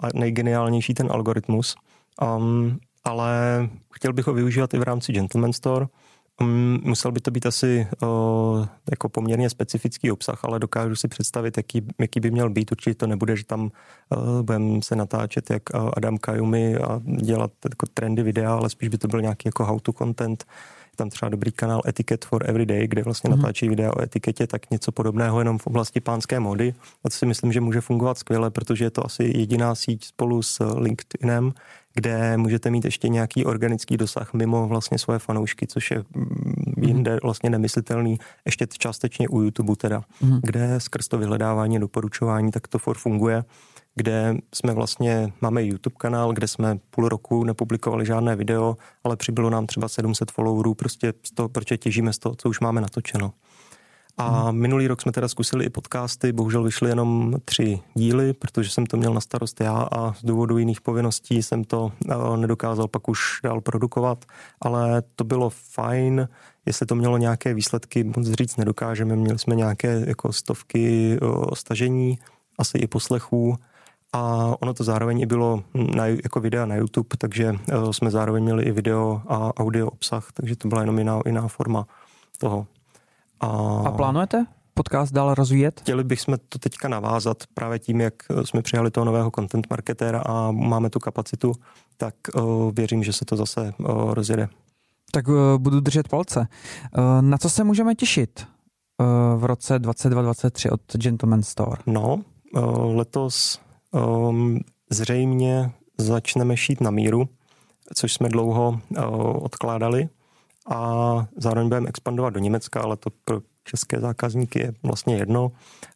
a 0.00 0.08
nejgeniálnější 0.14 0.94
ten 0.94 1.12
algoritmus. 1.12 1.76
Um, 2.36 2.78
ale 3.04 3.68
chtěl 3.94 4.12
bych 4.12 4.26
ho 4.26 4.34
využívat 4.34 4.74
i 4.74 4.78
v 4.78 4.82
rámci 4.82 5.12
Gentleman 5.12 5.52
Store, 5.52 5.86
musel 6.82 7.12
by 7.12 7.20
to 7.20 7.30
být 7.30 7.46
asi 7.46 7.86
uh, 8.02 8.66
jako 8.90 9.08
poměrně 9.08 9.50
specifický 9.50 10.10
obsah, 10.10 10.44
ale 10.44 10.58
dokážu 10.58 10.96
si 10.96 11.08
představit, 11.08 11.56
jaký, 11.56 11.86
jaký 12.00 12.20
by 12.20 12.30
měl 12.30 12.50
být. 12.50 12.72
Určitě 12.72 12.94
to 12.94 13.06
nebude, 13.06 13.36
že 13.36 13.44
tam 13.44 13.70
budeme 14.42 14.82
se 14.82 14.96
natáčet 14.96 15.50
jak 15.50 15.62
Adam 15.96 16.18
Kajumi 16.18 16.76
a 16.76 17.00
dělat 17.04 17.50
jako 17.70 17.86
trendy 17.94 18.22
videa, 18.22 18.54
ale 18.54 18.70
spíš 18.70 18.88
by 18.88 18.98
to 18.98 19.08
byl 19.08 19.20
nějaký 19.22 19.48
jako 19.48 19.64
how-to 19.64 19.92
content. 19.92 20.44
Je 20.92 20.96
tam 20.96 21.10
třeba 21.10 21.28
dobrý 21.28 21.52
kanál 21.52 21.82
Etiquette 21.88 22.26
for 22.28 22.50
Everyday, 22.50 22.88
kde 22.88 23.02
vlastně 23.02 23.30
mm-hmm. 23.30 23.36
natáčí 23.36 23.68
videa 23.68 23.92
o 23.96 24.02
etiketě, 24.02 24.46
tak 24.46 24.70
něco 24.70 24.92
podobného 24.92 25.38
jenom 25.38 25.58
v 25.58 25.66
oblasti 25.66 26.00
pánské 26.00 26.40
mody. 26.40 26.74
A 27.04 27.08
to 27.08 27.16
si 27.16 27.26
myslím, 27.26 27.52
že 27.52 27.60
může 27.60 27.80
fungovat 27.80 28.18
skvěle, 28.18 28.50
protože 28.50 28.84
je 28.84 28.90
to 28.90 29.06
asi 29.06 29.24
jediná 29.24 29.74
síť 29.74 30.04
spolu 30.04 30.42
s 30.42 30.74
LinkedInem, 30.74 31.52
kde 31.94 32.36
můžete 32.36 32.70
mít 32.70 32.84
ještě 32.84 33.08
nějaký 33.08 33.44
organický 33.44 33.96
dosah 33.96 34.34
mimo 34.34 34.68
vlastně 34.68 34.98
svoje 34.98 35.18
fanoušky, 35.18 35.66
což 35.66 35.90
je 35.90 36.04
mm, 36.14 36.74
jinde 36.82 37.18
vlastně 37.22 37.50
nemyslitelný, 37.50 38.18
ještě 38.44 38.66
částečně 38.78 39.28
u 39.28 39.40
YouTube 39.40 39.76
teda, 39.76 40.02
mm. 40.20 40.40
kde 40.42 40.80
skrz 40.80 41.08
to 41.08 41.18
vyhledávání, 41.18 41.78
doporučování, 41.78 42.50
tak 42.50 42.68
to 42.68 42.78
for 42.78 42.98
funguje 42.98 43.44
kde 43.94 44.36
jsme 44.54 44.74
vlastně, 44.74 45.32
máme 45.40 45.64
YouTube 45.64 45.96
kanál, 45.98 46.32
kde 46.32 46.48
jsme 46.48 46.78
půl 46.90 47.08
roku 47.08 47.44
nepublikovali 47.44 48.06
žádné 48.06 48.36
video, 48.36 48.76
ale 49.04 49.16
přibylo 49.16 49.50
nám 49.50 49.66
třeba 49.66 49.88
700 49.88 50.30
followerů, 50.30 50.74
prostě 50.74 51.12
z 51.22 51.30
toho, 51.30 51.48
protože 51.48 51.78
těžíme 51.78 52.12
z 52.12 52.18
toho, 52.18 52.34
co 52.34 52.48
už 52.48 52.60
máme 52.60 52.80
natočeno. 52.80 53.32
A 54.16 54.40
hmm. 54.40 54.60
minulý 54.60 54.86
rok 54.86 55.02
jsme 55.02 55.12
teda 55.12 55.28
zkusili 55.28 55.64
i 55.64 55.70
podcasty, 55.70 56.32
bohužel 56.32 56.62
vyšly 56.62 56.88
jenom 56.88 57.34
tři 57.44 57.80
díly, 57.94 58.32
protože 58.32 58.70
jsem 58.70 58.86
to 58.86 58.96
měl 58.96 59.14
na 59.14 59.20
starost 59.20 59.60
já 59.60 59.88
a 59.92 60.12
z 60.12 60.24
důvodu 60.24 60.58
jiných 60.58 60.80
povinností 60.80 61.42
jsem 61.42 61.64
to 61.64 61.92
uh, 62.06 62.36
nedokázal 62.36 62.88
pak 62.88 63.08
už 63.08 63.40
dál 63.44 63.60
produkovat, 63.60 64.24
ale 64.60 65.02
to 65.16 65.24
bylo 65.24 65.50
fajn. 65.50 66.28
Jestli 66.66 66.86
to 66.86 66.94
mělo 66.94 67.18
nějaké 67.18 67.54
výsledky, 67.54 68.04
moc 68.04 68.26
říct 68.26 68.56
nedokážeme. 68.56 69.16
Měli 69.16 69.38
jsme 69.38 69.54
nějaké 69.54 70.04
jako 70.06 70.32
stovky 70.32 71.16
uh, 71.22 71.44
stažení, 71.54 72.18
asi 72.58 72.78
i 72.78 72.86
poslechů. 72.86 73.56
A 74.12 74.52
ono 74.60 74.74
to 74.74 74.84
zároveň 74.84 75.20
i 75.20 75.26
bylo 75.26 75.62
na, 75.74 76.06
jako 76.06 76.40
videa 76.40 76.66
na 76.66 76.74
YouTube, 76.74 77.16
takže 77.18 77.52
uh, 77.52 77.90
jsme 77.90 78.10
zároveň 78.10 78.42
měli 78.42 78.64
i 78.64 78.72
video 78.72 79.22
a 79.28 79.56
audio 79.56 79.86
obsah, 79.86 80.32
takže 80.34 80.56
to 80.56 80.68
byla 80.68 80.80
jenom 80.80 80.98
jiná, 80.98 81.20
jiná 81.26 81.48
forma 81.48 81.86
toho. 82.38 82.66
A, 83.40 83.46
a 83.86 83.90
plánujete 83.90 84.46
podcast 84.74 85.12
dál 85.12 85.34
rozvíjet? 85.34 85.80
Chtěli 85.80 86.04
bychom 86.04 86.36
to 86.48 86.58
teďka 86.58 86.88
navázat 86.88 87.36
právě 87.54 87.78
tím, 87.78 88.00
jak 88.00 88.14
jsme 88.44 88.62
přijali 88.62 88.90
toho 88.90 89.04
nového 89.04 89.30
content 89.34 89.66
marketéra 89.70 90.22
a 90.26 90.50
máme 90.50 90.90
tu 90.90 90.98
kapacitu, 90.98 91.52
tak 91.96 92.14
uh, 92.34 92.72
věřím, 92.72 93.02
že 93.02 93.12
se 93.12 93.24
to 93.24 93.36
zase 93.36 93.72
uh, 93.78 94.14
rozjede. 94.14 94.48
Tak 95.12 95.28
uh, 95.28 95.34
budu 95.58 95.80
držet 95.80 96.08
palce. 96.08 96.40
Uh, 96.98 97.22
na 97.22 97.38
co 97.38 97.50
se 97.50 97.64
můžeme 97.64 97.94
těšit 97.94 98.46
uh, 99.00 99.40
v 99.40 99.44
roce 99.44 99.78
2023 99.78 100.70
od 100.70 100.80
Gentleman 100.92 101.42
Store? 101.42 101.82
No, 101.86 102.20
uh, 102.54 102.96
letos 102.96 103.60
um, 103.92 104.60
zřejmě 104.90 105.70
začneme 105.98 106.56
šít 106.56 106.80
na 106.80 106.90
míru, 106.90 107.28
což 107.94 108.12
jsme 108.12 108.28
dlouho 108.28 108.68
uh, 108.70 109.44
odkládali 109.44 110.08
a 110.68 111.26
zároveň 111.36 111.68
budeme 111.68 111.88
expandovat 111.88 112.34
do 112.34 112.40
Německa, 112.40 112.80
ale 112.80 112.96
to 112.96 113.10
pro 113.24 113.40
české 113.64 114.00
zákazníky 114.00 114.58
je 114.60 114.72
vlastně 114.82 115.16
jedno. 115.16 115.52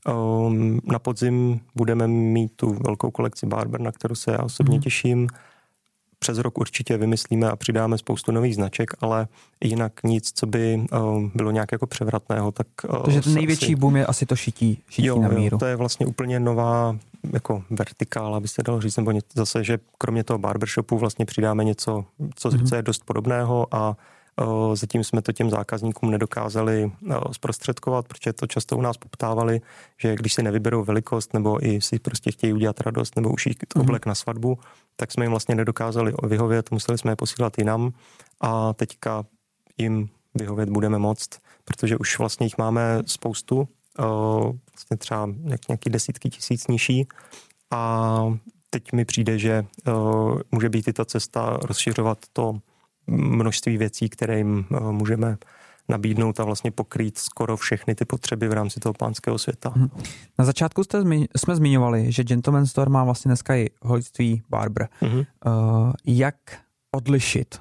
Um, 0.08 0.80
na 0.84 0.98
podzim 0.98 1.60
budeme 1.74 2.08
mít 2.08 2.52
tu 2.56 2.72
velkou 2.72 3.10
kolekci 3.10 3.46
Barber, 3.46 3.80
na 3.80 3.92
kterou 3.92 4.14
se 4.14 4.30
já 4.30 4.38
osobně 4.38 4.76
mm. 4.76 4.82
těším. 4.82 5.28
Přes 6.18 6.38
rok 6.38 6.58
určitě 6.58 6.96
vymyslíme 6.96 7.50
a 7.50 7.56
přidáme 7.56 7.98
spoustu 7.98 8.32
nových 8.32 8.54
značek, 8.54 8.90
ale 9.00 9.28
jinak 9.64 9.92
nic, 10.04 10.32
co 10.34 10.46
by 10.46 10.86
um, 10.92 11.32
bylo 11.34 11.50
nějak 11.50 11.72
jako 11.72 11.86
převratného. 11.86 12.52
Tak, 12.52 12.66
uh, 12.90 13.02
Takže 13.02 13.20
ten 13.20 13.34
největší 13.34 13.66
asi... 13.66 13.76
boom 13.76 13.96
je 13.96 14.06
asi 14.06 14.26
to 14.26 14.36
šití, 14.36 14.82
šití 14.88 15.06
jo, 15.06 15.20
na 15.20 15.28
míru. 15.28 15.54
Jo, 15.54 15.58
to 15.58 15.66
je 15.66 15.76
vlastně 15.76 16.06
úplně 16.06 16.40
nová 16.40 16.96
jako 17.32 17.62
vertikála, 17.70 18.40
by 18.40 18.48
se 18.48 18.62
dalo 18.62 18.80
říct, 18.80 18.96
nebo 18.96 19.12
zase, 19.34 19.64
že 19.64 19.78
kromě 19.98 20.24
toho 20.24 20.38
barbershopu 20.38 20.98
vlastně 20.98 21.26
přidáme 21.26 21.64
něco, 21.64 22.04
co, 22.34 22.48
mm-hmm. 22.48 22.68
co 22.68 22.76
je 22.76 22.82
dost 22.82 23.04
podobného 23.04 23.66
a 23.74 23.96
Zatím 24.74 25.04
jsme 25.04 25.22
to 25.22 25.32
těm 25.32 25.50
zákazníkům 25.50 26.10
nedokázali 26.10 26.92
zprostředkovat, 27.32 28.08
protože 28.08 28.32
to 28.32 28.46
často 28.46 28.76
u 28.76 28.80
nás 28.80 28.96
poptávali, 28.96 29.60
že 29.98 30.14
když 30.14 30.32
si 30.32 30.42
nevyberou 30.42 30.84
velikost 30.84 31.34
nebo 31.34 31.66
i 31.66 31.80
si 31.80 31.98
prostě 31.98 32.32
chtějí 32.32 32.52
udělat 32.52 32.80
radost 32.80 33.16
nebo 33.16 33.30
ušít 33.30 33.58
mm-hmm. 33.62 33.80
oblek 33.80 34.06
na 34.06 34.14
svatbu, 34.14 34.58
tak 34.96 35.12
jsme 35.12 35.24
jim 35.24 35.30
vlastně 35.30 35.54
nedokázali 35.54 36.14
vyhovět, 36.22 36.70
museli 36.70 36.98
jsme 36.98 37.12
je 37.12 37.16
posílat 37.16 37.58
jinam 37.58 37.92
a 38.40 38.72
teďka 38.72 39.24
jim 39.78 40.08
vyhovět 40.34 40.68
budeme 40.68 40.98
moct, 40.98 41.30
protože 41.64 41.96
už 41.96 42.18
vlastně 42.18 42.46
jich 42.46 42.58
máme 42.58 43.02
spoustu, 43.06 43.68
vlastně 44.72 44.96
třeba 44.98 45.28
nějaký 45.68 45.90
desítky 45.90 46.30
tisíc 46.30 46.66
nižší 46.66 47.08
a 47.70 48.34
teď 48.70 48.92
mi 48.92 49.04
přijde, 49.04 49.38
že 49.38 49.66
může 50.52 50.68
být 50.68 50.88
i 50.88 50.92
ta 50.92 51.04
cesta 51.04 51.58
rozšiřovat 51.62 52.18
to 52.32 52.58
množství 53.06 53.78
věcí, 53.78 54.08
které 54.08 54.38
jim 54.38 54.64
eh, 54.70 54.80
můžeme 54.80 55.36
nabídnout 55.88 56.40
a 56.40 56.44
vlastně 56.44 56.70
pokrýt 56.70 57.18
skoro 57.18 57.56
všechny 57.56 57.94
ty 57.94 58.04
potřeby 58.04 58.48
v 58.48 58.52
rámci 58.52 58.80
toho 58.80 58.92
pánského 58.92 59.38
světa. 59.38 59.72
Mhm. 59.76 59.88
Na 60.38 60.44
začátku 60.44 60.84
jste 60.84 61.00
zmi- 61.00 61.26
jsme 61.36 61.56
zmiňovali, 61.56 62.12
že 62.12 62.24
Gentleman 62.24 62.66
Store 62.66 62.90
má 62.90 63.04
vlastně 63.04 63.28
dneska 63.28 63.54
i 63.54 63.68
hojství 63.82 64.42
Barber. 64.50 64.88
Mm-hmm. 65.02 65.26
Uh, 65.46 65.92
jak 66.06 66.36
odlišit 66.90 67.60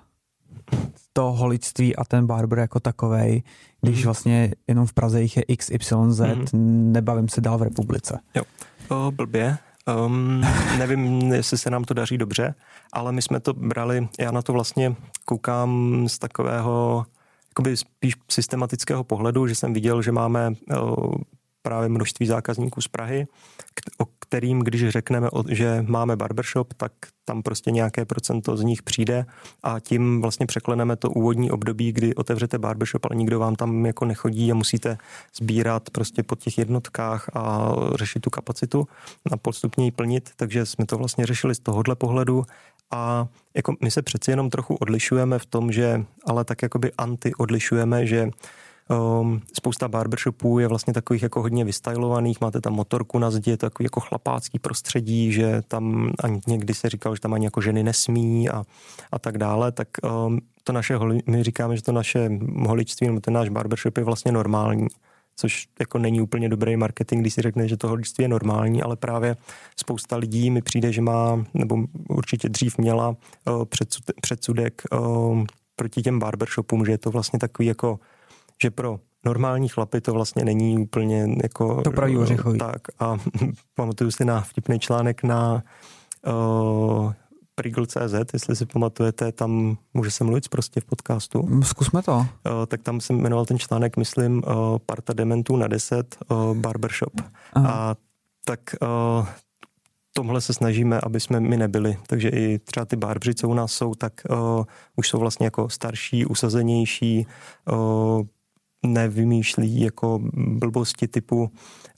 to 1.13 1.31
holictví 1.31 1.95
a 1.95 2.03
ten 2.05 2.27
barber 2.27 2.60
jako 2.60 2.79
takovej, 2.79 3.43
když 3.81 3.97
mm. 3.97 4.03
vlastně 4.05 4.51
jenom 4.67 4.86
v 4.86 4.93
Praze 4.93 5.21
jich 5.21 5.38
je 5.38 5.43
XYZ, 5.58 6.19
mm. 6.53 6.93
nebavím 6.93 7.29
se 7.29 7.41
dál 7.41 7.58
v 7.58 7.62
republice. 7.62 8.19
Jo, 8.36 8.43
o, 8.89 9.12
blbě. 9.12 9.58
Um, 10.06 10.41
nevím, 10.78 11.34
jestli 11.34 11.58
se 11.58 11.69
nám 11.69 11.84
to 11.84 11.93
daří 11.93 12.17
dobře, 12.17 12.56
ale 12.93 13.12
my 13.12 13.21
jsme 13.21 13.39
to 13.39 13.54
brali, 13.54 14.08
já 14.19 14.32
na 14.32 14.41
to 14.41 14.54
vlastně 14.54 14.95
koukám 15.26 16.04
z 16.10 16.19
takového 16.19 17.06
jakoby 17.50 17.78
spíš 17.78 18.13
systematického 18.32 19.04
pohledu, 19.04 19.48
že 19.48 19.56
jsem 19.56 19.74
viděl, 19.74 20.02
že 20.02 20.12
máme 20.12 20.54
právě 21.62 21.89
množství 21.89 22.28
zákazníků 22.28 22.82
z 22.82 22.88
Prahy, 22.88 23.28
o 23.98 24.06
kterým, 24.27 24.59
když 24.59 24.89
řekneme, 24.89 25.29
že 25.49 25.85
máme 25.88 26.15
barbershop, 26.15 26.73
tak 26.73 26.91
tam 27.25 27.43
prostě 27.43 27.71
nějaké 27.71 28.05
procento 28.05 28.57
z 28.57 28.61
nich 28.63 28.83
přijde 28.83 29.25
a 29.63 29.79
tím 29.79 30.21
vlastně 30.21 30.45
překleneme 30.45 30.95
to 30.95 31.09
úvodní 31.09 31.51
období, 31.51 31.91
kdy 31.91 32.15
otevřete 32.15 32.57
barbershop, 32.57 33.05
ale 33.05 33.15
nikdo 33.15 33.39
vám 33.39 33.55
tam 33.55 33.85
jako 33.85 34.05
nechodí 34.05 34.51
a 34.51 34.55
musíte 34.55 34.97
sbírat 35.35 35.89
prostě 35.89 36.23
po 36.23 36.35
těch 36.35 36.57
jednotkách 36.57 37.29
a 37.33 37.71
řešit 37.95 38.19
tu 38.19 38.29
kapacitu 38.29 38.88
a 39.31 39.38
postupně 39.38 39.85
ji 39.85 39.91
plnit, 39.91 40.29
takže 40.35 40.65
jsme 40.65 40.85
to 40.85 40.97
vlastně 40.97 41.25
řešili 41.25 41.55
z 41.55 41.59
tohohle 41.59 41.95
pohledu. 41.95 42.43
A 42.91 43.27
jako 43.53 43.75
my 43.81 43.91
se 43.91 44.01
přeci 44.01 44.31
jenom 44.31 44.49
trochu 44.49 44.75
odlišujeme 44.75 45.39
v 45.39 45.45
tom, 45.45 45.71
že 45.71 46.05
ale 46.25 46.43
tak 46.43 46.61
jakoby 46.61 46.91
anti 46.97 47.35
odlišujeme, 47.35 48.07
že 48.07 48.29
Um, 48.89 49.41
spousta 49.54 49.88
barbershopů 49.88 50.60
je 50.60 50.67
vlastně 50.67 50.93
takových 50.93 51.24
jako 51.24 51.41
hodně 51.41 51.65
vystylovaných, 51.65 52.41
máte 52.41 52.62
tam 52.62 52.74
motorku 52.74 53.19
na 53.19 53.32
zdi, 53.32 53.58
takový 53.58 53.86
jako 53.86 54.00
chlapácký 54.00 54.60
prostředí, 54.60 55.32
že 55.32 55.62
tam 55.67 56.12
ani 56.24 56.41
někdy 56.48 56.74
se 56.74 56.89
říkal, 56.89 57.15
že 57.15 57.21
tam 57.21 57.34
ani 57.34 57.45
jako 57.45 57.62
ženy 57.62 57.84
nesmí 57.84 58.50
a, 58.50 58.63
a 59.12 59.19
tak 59.19 59.38
dále, 59.38 59.71
tak 59.71 59.88
um, 60.28 60.39
to 60.63 60.74
naše, 60.74 61.00
my 61.28 61.43
říkáme, 61.43 61.76
že 61.76 61.84
to 61.84 61.91
naše 61.91 62.30
holičství 62.67 63.08
nebo 63.08 63.19
ten 63.19 63.34
náš 63.34 63.50
barbershop 63.50 63.98
je 63.98 64.04
vlastně 64.04 64.32
normální 64.32 64.88
což 65.36 65.67
jako 65.80 65.98
není 65.98 66.21
úplně 66.21 66.50
dobrý 66.50 66.78
marketing, 66.78 67.21
když 67.21 67.34
si 67.34 67.41
řekne, 67.41 67.67
že 67.67 67.78
to 67.78 67.88
holičství 67.88 68.21
je 68.24 68.28
normální, 68.28 68.84
ale 68.84 68.95
právě 68.95 69.36
spousta 69.80 70.17
lidí 70.17 70.52
mi 70.52 70.62
přijde, 70.62 70.91
že 70.91 71.02
má, 71.02 71.45
nebo 71.54 71.78
určitě 72.10 72.50
dřív 72.50 72.78
měla 72.78 73.10
uh, 73.10 73.63
předsudek 74.21 74.82
uh, 74.91 75.43
proti 75.76 76.02
těm 76.02 76.19
barbershopům, 76.19 76.86
že 76.86 76.91
je 76.91 76.98
to 76.98 77.12
vlastně 77.12 77.39
takový 77.39 77.67
jako 77.67 78.00
že 78.61 78.71
pro 78.71 78.99
normální 79.25 79.67
chlapy 79.67 80.01
to 80.01 80.13
vlastně 80.13 80.45
není 80.45 80.77
úplně 80.77 81.27
jako... 81.43 81.81
To 81.81 81.91
pravý 81.91 82.17
ořechový. 82.17 82.59
Tak 82.59 82.81
a 82.99 83.17
pamatuju 83.73 84.11
si 84.11 84.25
na 84.25 84.41
vtipný 84.41 84.79
článek 84.79 85.23
na 85.23 85.63
uh, 86.27 87.13
Prigl.cz, 87.55 88.33
jestli 88.33 88.55
si 88.55 88.65
pamatujete, 88.65 89.31
tam 89.31 89.77
může 89.93 90.11
se 90.11 90.23
mluvit 90.23 90.49
prostě 90.49 90.81
v 90.81 90.85
podcastu. 90.85 91.43
Mm, 91.43 91.63
zkusme 91.63 92.03
to. 92.03 92.17
Uh, 92.17 92.25
tak 92.67 92.81
tam 92.81 93.01
jsem 93.01 93.21
jmenoval 93.21 93.45
ten 93.45 93.59
článek, 93.59 93.97
myslím, 93.97 94.37
uh, 94.37 94.43
Parta 94.85 95.13
dementů 95.13 95.55
na 95.55 95.67
10, 95.67 96.17
uh, 96.29 96.57
Barbershop. 96.57 97.13
Aha. 97.53 97.69
A 97.69 97.95
tak 98.45 98.59
uh, 98.81 99.27
tomhle 100.13 100.41
se 100.41 100.53
snažíme, 100.53 101.01
aby 101.01 101.19
jsme 101.19 101.39
my 101.39 101.57
nebyli. 101.57 101.97
Takže 102.07 102.29
i 102.29 102.59
třeba 102.59 102.85
ty 102.85 102.95
barbři, 102.95 103.35
co 103.35 103.49
u 103.49 103.53
nás 103.53 103.71
jsou, 103.71 103.95
tak 103.95 104.13
uh, 104.29 104.63
už 104.95 105.09
jsou 105.09 105.19
vlastně 105.19 105.47
jako 105.47 105.69
starší, 105.69 106.25
usazenější, 106.25 107.27
uh, 107.71 108.25
nevymýšlí 108.86 109.82
jako 109.82 110.19
blbosti 110.34 111.08
typu 111.08 111.52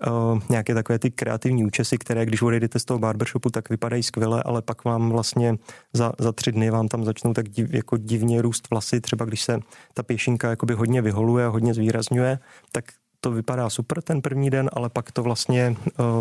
uh, 0.08 0.40
nějaké 0.50 0.74
takové 0.74 1.00
ty 1.00 1.12
kreativní 1.12 1.66
účesy, 1.66 1.98
které 1.98 2.26
když 2.26 2.42
odejdete 2.42 2.80
z 2.80 2.86
toho 2.86 3.00
barbershopu, 3.00 3.50
tak 3.50 3.70
vypadají 3.70 4.04
skvěle, 4.04 4.44
ale 4.44 4.62
pak 4.62 4.86
vám 4.86 5.10
vlastně 5.10 5.56
za, 5.94 6.12
za 6.20 6.32
tři 6.32 6.52
dny 6.52 6.70
vám 6.70 6.88
tam 6.88 7.04
začnou 7.04 7.34
tak 7.34 7.50
div, 7.50 7.74
jako 7.74 7.98
divně 7.98 8.42
růst 8.42 8.70
vlasy, 8.72 9.02
třeba 9.02 9.26
když 9.26 9.42
se 9.42 9.60
ta 9.94 10.04
pěšinka 10.04 10.50
jakoby 10.50 10.74
hodně 10.74 11.02
vyholuje 11.02 11.46
a 11.46 11.50
hodně 11.50 11.74
zvýrazňuje, 11.74 12.40
tak 12.72 12.86
to 13.20 13.32
vypadá 13.32 13.70
super 13.70 14.02
ten 14.02 14.22
první 14.22 14.50
den, 14.50 14.70
ale 14.74 14.90
pak 14.90 15.12
to 15.12 15.24
vlastně 15.24 15.76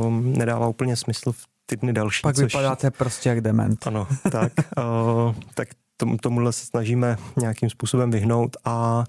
um, 0.04 0.32
nedává 0.32 0.68
úplně 0.68 0.96
smysl 0.96 1.32
v 1.32 1.44
ty 1.66 1.76
dny 1.76 1.92
další. 1.92 2.22
Pak 2.22 2.36
což... 2.36 2.44
vypadáte 2.44 2.90
prostě 2.90 3.28
jak 3.28 3.40
dement. 3.40 3.86
Ano, 3.86 4.06
tak, 4.30 4.52
uh, 4.78 5.34
tak 5.54 5.68
tomu, 5.96 6.16
tomuhle 6.16 6.52
se 6.52 6.66
snažíme 6.66 7.16
nějakým 7.36 7.70
způsobem 7.70 8.10
vyhnout 8.10 8.56
a 8.64 9.04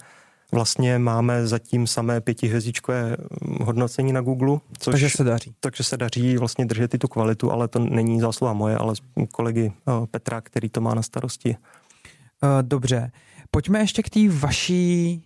Vlastně 0.54 1.00
máme 1.00 1.48
zatím 1.48 1.88
samé 1.88 2.22
pětihvězdičkové 2.22 3.18
hodnocení 3.62 4.14
na 4.14 4.22
Google. 4.22 4.58
Což, 4.80 4.92
takže 4.92 5.10
se 5.10 5.24
daří. 5.24 5.54
Takže 5.60 5.84
se 5.84 5.98
daří 5.98 6.38
vlastně 6.38 6.66
držet 6.66 6.94
i 6.94 6.98
tu 6.98 7.08
kvalitu, 7.08 7.52
ale 7.52 7.68
to 7.68 7.80
není 7.80 8.20
zásluha 8.20 8.54
moje, 8.54 8.78
ale 8.78 8.94
kolegy 9.32 9.74
uh, 9.86 10.06
Petra, 10.06 10.42
který 10.42 10.70
to 10.70 10.82
má 10.82 10.96
na 10.96 11.02
starosti. 11.02 11.56
Uh, 12.44 12.50
dobře. 12.62 13.12
Pojďme 13.52 13.80
ještě 13.80 14.04
k 14.04 14.10
té 14.10 14.20
vaší 14.30 15.24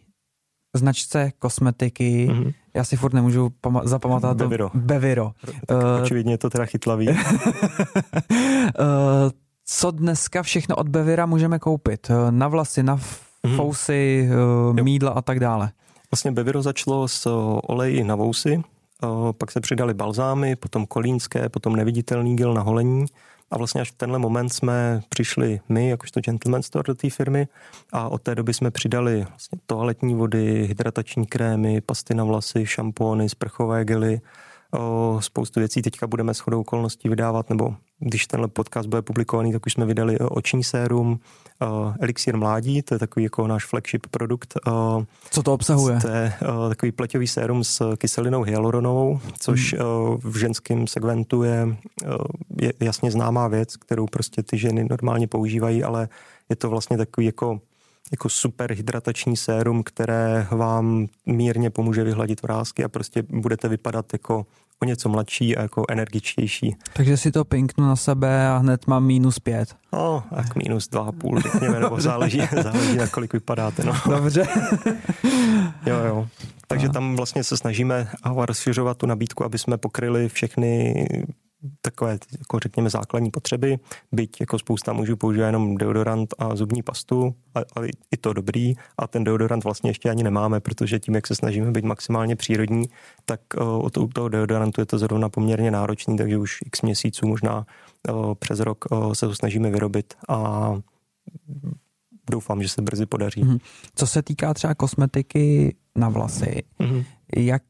značce 0.76 1.32
kosmetiky. 1.40 2.28
Mm-hmm. 2.32 2.54
Já 2.74 2.84
si 2.84 2.98
furt 2.98 3.14
nemůžu 3.14 3.52
pama- 3.64 3.88
zapamatovat 3.88 4.38
Beviro. 4.38 4.70
to. 4.70 4.78
Beviro. 4.78 5.32
Tak 5.46 5.56
uh, 5.72 6.04
očividně 6.04 6.34
je 6.34 6.38
to 6.38 6.50
teda 6.50 6.66
chytlavý. 6.66 7.10
uh, 7.10 7.16
co 9.66 9.92
dneska 9.92 10.44
všechno 10.44 10.76
od 10.76 10.90
Bevira 10.90 11.26
můžeme 11.26 11.60
koupit? 11.60 12.12
Na 12.30 12.48
vlasy, 12.48 12.84
na 12.84 13.00
mm-hmm. 13.48 13.56
fousy, 13.56 14.30
uh, 14.70 14.84
mídla 14.84 15.12
a 15.12 15.22
tak 15.22 15.40
dále. 15.40 15.72
Vlastně 16.12 16.32
Beviro 16.32 16.62
začalo 16.62 17.08
s 17.08 17.30
oleji 17.64 18.04
na 18.04 18.16
vousy, 18.16 18.58
uh, 18.58 19.32
pak 19.32 19.52
se 19.52 19.62
přidali 19.62 19.94
balzámy, 19.94 20.56
potom 20.56 20.86
kolínské, 20.86 21.50
potom 21.50 21.76
neviditelný 21.76 22.36
gel 22.36 22.54
na 22.54 22.62
holení 22.62 23.06
a 23.52 23.58
vlastně 23.58 23.82
až 23.82 23.92
v 23.92 23.96
tenhle 23.96 24.20
moment 24.20 24.50
jsme 24.50 25.02
přišli 25.10 25.60
my, 25.70 25.90
jakožto 25.90 26.22
Gentleman 26.22 26.64
Store 26.64 26.84
do 26.88 26.96
té 26.96 27.10
firmy 27.10 27.48
a 27.92 28.10
od 28.10 28.22
té 28.22 28.36
doby 28.36 28.54
jsme 28.54 28.72
přidali 28.72 29.26
vlastně 29.30 29.60
toaletní 29.66 30.16
vody, 30.16 30.66
hydratační 30.68 31.26
krémy, 31.26 31.82
pasty 31.82 32.14
na 32.14 32.24
vlasy, 32.24 32.66
šampóny, 32.66 33.30
sprchové 33.30 33.86
gely, 33.86 34.22
o, 34.72 35.18
spoustu 35.22 35.60
věcí 35.60 35.82
teďka 35.82 36.08
budeme 36.08 36.34
shodou 36.34 36.62
okolností 36.62 37.10
vydávat, 37.10 37.50
nebo 37.50 37.76
když 38.04 38.28
tenhle 38.28 38.48
podcast 38.48 38.90
bude 38.90 39.02
publikovaný, 39.02 39.52
tak 39.52 39.66
už 39.66 39.74
jsme 39.74 39.86
vydali 39.86 40.20
oční 40.20 40.64
sérum, 40.64 41.20
uh, 41.62 41.96
Elixir 42.00 42.38
mládí, 42.38 42.82
to 42.82 42.96
je 42.96 43.00
takový 43.00 43.24
jako 43.24 43.48
náš 43.48 43.66
flagship 43.66 44.08
produkt. 44.08 44.54
Uh, 44.68 45.04
Co 45.32 45.44
to 45.44 45.54
obsahuje? 45.54 46.00
To 46.02 46.08
je 46.08 46.34
uh, 46.42 46.70
takový 46.70 46.92
pleťový 46.92 47.28
sérum 47.28 47.64
s 47.64 47.96
kyselinou 47.96 48.42
hyaluronovou, 48.42 49.20
což 49.40 49.74
hmm. 49.74 49.86
uh, 49.86 50.18
v 50.24 50.38
ženském 50.38 50.88
segmentu 50.88 51.44
je, 51.44 51.64
uh, 51.66 52.16
je 52.62 52.74
jasně 52.80 53.12
známá 53.12 53.48
věc, 53.48 53.78
kterou 53.78 54.06
prostě 54.06 54.44
ty 54.44 54.58
ženy 54.58 54.88
normálně 54.90 55.28
používají, 55.28 55.84
ale 55.84 56.10
je 56.50 56.56
to 56.56 56.70
vlastně 56.70 56.98
takový 56.98 57.26
jako 57.26 57.60
jako 58.12 58.30
super 58.30 58.74
hydratační 58.74 59.38
sérum, 59.38 59.84
které 59.84 60.48
vám 60.52 61.08
mírně 61.26 61.70
pomůže 61.70 62.04
vyhladit 62.04 62.42
vrázky 62.42 62.84
a 62.84 62.90
prostě 62.90 63.24
budete 63.30 63.68
vypadat 63.68 64.06
jako 64.14 64.46
o 64.82 64.86
něco 64.86 65.10
mladší 65.10 65.58
a 65.58 65.62
jako 65.62 65.84
energičtější. 65.90 66.76
Takže 66.94 67.18
si 67.18 67.32
to 67.32 67.46
pinknu 67.46 67.88
na 67.88 67.96
sebe 67.96 68.48
a 68.48 68.58
hned 68.58 68.88
mám 68.88 69.06
minus 69.06 69.40
pět. 69.40 69.76
No, 69.94 70.24
tak 70.36 70.56
minus 70.56 70.88
dva 70.88 71.02
a 71.02 71.12
půl, 71.12 71.42
řekněme, 71.42 71.80
nebo 71.80 72.02
záleží, 72.02 72.42
záleží 72.64 72.98
na 72.98 73.08
kolik 73.08 73.34
vypadáte. 73.34 73.84
No. 73.84 73.94
Dobře. 74.10 74.48
jo, 75.86 75.98
jo. 76.08 76.28
Takže 76.68 76.90
tam 76.90 77.16
vlastně 77.16 77.44
se 77.44 77.58
snažíme 77.58 78.08
rozšiřovat 78.36 78.98
tu 78.98 79.06
nabídku, 79.06 79.44
aby 79.44 79.58
jsme 79.58 79.78
pokryli 79.78 80.30
všechny 80.30 81.08
takové, 81.82 82.18
jako 82.40 82.60
řekněme, 82.60 82.90
základní 82.90 83.32
potřeby, 83.32 83.80
byť 84.12 84.40
jako 84.40 84.60
spousta 84.60 84.94
mužů 84.94 85.16
používá 85.16 85.46
jenom 85.46 85.78
deodorant 85.78 86.34
a 86.38 86.56
zubní 86.56 86.84
pastu, 86.84 87.36
ale 87.76 87.88
i 88.12 88.18
to 88.18 88.34
dobrý 88.34 88.74
a 88.98 89.08
ten 89.08 89.24
deodorant 89.24 89.64
vlastně 89.64 89.90
ještě 89.90 90.10
ani 90.10 90.24
nemáme, 90.24 90.60
protože 90.60 91.00
tím, 91.00 91.16
jak 91.16 91.28
se 91.28 91.36
snažíme 91.36 91.72
být 91.72 91.86
maximálně 91.86 92.36
přírodní, 92.36 92.86
tak 93.26 93.42
od 93.58 93.94
toho 94.14 94.30
deodorantu 94.30 94.82
je 94.82 94.86
to 94.86 94.98
zrovna 94.98 95.30
poměrně 95.30 95.72
náročný, 95.72 96.18
takže 96.18 96.38
už 96.38 96.58
x 96.66 96.82
měsíců, 96.82 97.28
možná 97.28 97.66
přes 98.40 98.60
rok 98.60 98.86
se 99.14 99.28
to 99.28 99.36
snažíme 99.36 99.70
vyrobit 99.70 100.14
a 100.30 100.74
doufám, 102.32 102.64
že 102.64 102.70
se 102.70 102.82
brzy 102.82 103.06
podaří. 103.06 103.44
Mhm. 103.44 103.58
Co 103.96 104.08
se 104.08 104.22
týká 104.22 104.54
třeba 104.54 104.76
kosmetiky 104.76 105.76
na 105.96 106.10
vlasy, 106.10 106.64
mm-hmm. 106.80 107.06
jak 107.38 107.64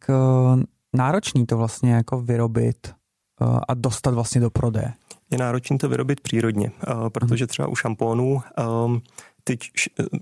náročný 0.93 1.45
to 1.45 1.57
vlastně 1.57 1.93
jako 1.93 2.21
vyrobit 2.21 2.77
Eh, 2.87 3.00
a 3.67 3.73
dostat 3.73 4.13
vlastně 4.13 4.41
do 4.41 4.49
prodeje? 4.49 4.93
Je 5.31 5.37
náročné 5.37 5.77
to 5.77 5.89
vyrobit 5.89 6.21
přírodně, 6.21 6.71
eh, 6.87 7.09
protože 7.09 7.47
třeba 7.47 7.67
u 7.67 7.75
šampónů 7.75 8.41
ehm, 8.57 9.01
ty 9.43 9.57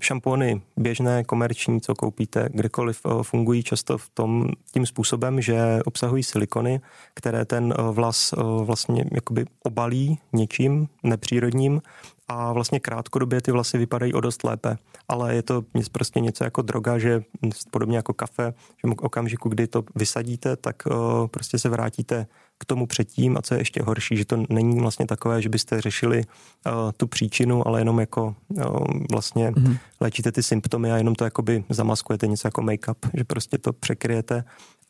šampóny 0.00 0.62
běžné, 0.76 1.24
komerční, 1.24 1.80
co 1.80 1.94
koupíte 1.94 2.48
kdekoliv, 2.52 3.00
eh, 3.06 3.22
fungují 3.22 3.62
často 3.62 3.98
v 3.98 4.08
tom 4.08 4.48
tím 4.72 4.86
způsobem, 4.86 5.40
že 5.40 5.80
obsahují 5.84 6.22
silikony, 6.22 6.80
které 7.14 7.44
ten 7.44 7.74
vlas 7.92 8.34
vlastně 8.62 9.04
jakoby 9.12 9.44
obalí 9.64 10.18
něčím 10.32 10.88
nepřírodním 11.02 11.82
a 12.28 12.52
vlastně 12.52 12.80
krátkodobě 12.80 13.40
ty 13.40 13.52
vlasy 13.52 13.78
vypadají 13.78 14.12
o 14.12 14.20
dost 14.20 14.44
lépe, 14.44 14.78
ale 15.08 15.34
je 15.34 15.42
to 15.42 15.64
prostě 15.92 16.20
něco 16.20 16.44
jako 16.44 16.62
droga, 16.62 16.98
že 16.98 17.22
podobně 17.70 17.96
jako 17.96 18.12
kafe, 18.12 18.54
že 18.84 18.90
v 18.90 18.94
okamžiku, 19.00 19.48
kdy 19.48 19.66
to 19.66 19.84
vysadíte, 19.94 20.56
tak 20.56 20.82
prostě 21.30 21.58
se 21.58 21.68
vrátíte 21.68 22.26
k 22.60 22.64
tomu 22.64 22.86
předtím 22.86 23.36
a 23.36 23.42
co 23.42 23.54
je 23.54 23.60
ještě 23.60 23.82
horší, 23.82 24.16
že 24.16 24.24
to 24.24 24.44
není 24.48 24.80
vlastně 24.80 25.06
takové, 25.06 25.42
že 25.42 25.48
byste 25.48 25.80
řešili 25.80 26.24
uh, 26.24 26.72
tu 26.96 27.06
příčinu, 27.06 27.68
ale 27.68 27.80
jenom 27.80 28.00
jako 28.00 28.34
uh, 28.48 28.64
vlastně 29.10 29.50
mm-hmm. 29.50 29.78
léčíte 30.00 30.32
ty 30.32 30.42
symptomy 30.42 30.92
a 30.92 30.96
jenom 30.96 31.14
to 31.14 31.24
jakoby 31.24 31.64
zamaskujete 31.68 32.26
něco 32.26 32.48
jako 32.48 32.62
make-up, 32.62 33.10
že 33.14 33.24
prostě 33.24 33.58
to 33.58 33.72
překryjete 33.72 34.44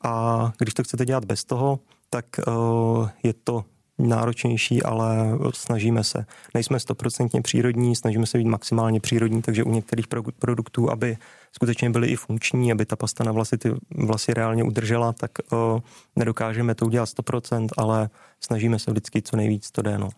a 0.04 0.52
když 0.58 0.74
to 0.74 0.82
chcete 0.82 1.04
dělat 1.04 1.24
bez 1.24 1.44
toho, 1.44 1.78
tak 2.10 2.24
uh, 2.46 3.08
je 3.22 3.32
to 3.32 3.64
náročnější, 3.98 4.82
ale 4.82 5.38
snažíme 5.54 6.04
se. 6.04 6.26
Nejsme 6.54 6.80
stoprocentně 6.80 7.42
přírodní, 7.42 7.96
snažíme 7.96 8.26
se 8.26 8.38
být 8.38 8.46
maximálně 8.46 9.00
přírodní, 9.00 9.42
takže 9.42 9.64
u 9.64 9.70
některých 9.72 10.06
produktů, 10.38 10.90
aby 10.90 11.16
skutečně 11.52 11.90
byly 11.90 12.08
i 12.08 12.16
funkční, 12.16 12.72
aby 12.72 12.86
ta 12.86 12.96
pasta 12.96 13.24
na 13.24 13.32
vlasy 13.32 13.58
ty 13.58 13.72
vlasy 13.90 14.34
reálně 14.34 14.64
udržela, 14.64 15.12
tak 15.12 15.30
o, 15.52 15.82
nedokážeme 16.16 16.74
to 16.74 16.86
udělat 16.86 17.08
100%, 17.08 17.68
ale 17.76 18.10
snažíme 18.40 18.78
se 18.78 18.90
vždycky 18.90 19.22
co 19.22 19.36
nejvíc 19.36 19.70
to 19.70 19.82
jde. 19.82 19.98
No. 19.98 20.08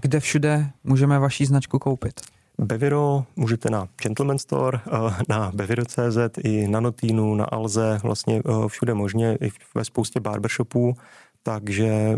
Kde 0.00 0.20
všude 0.20 0.70
můžeme 0.84 1.18
vaší 1.18 1.46
značku 1.46 1.78
koupit? 1.78 2.20
Beviro 2.58 3.24
můžete 3.36 3.70
na 3.70 3.88
Gentleman 4.02 4.38
Store, 4.38 4.80
na 5.28 5.52
Beviro.cz 5.54 6.18
i 6.44 6.68
na 6.68 6.80
Notínu, 6.80 7.34
na 7.34 7.44
Alze, 7.44 8.00
vlastně 8.02 8.42
všude 8.68 8.94
možně, 8.94 9.38
i 9.40 9.50
ve 9.74 9.84
spoustě 9.84 10.20
barbershopů, 10.20 10.94
takže 11.42 12.16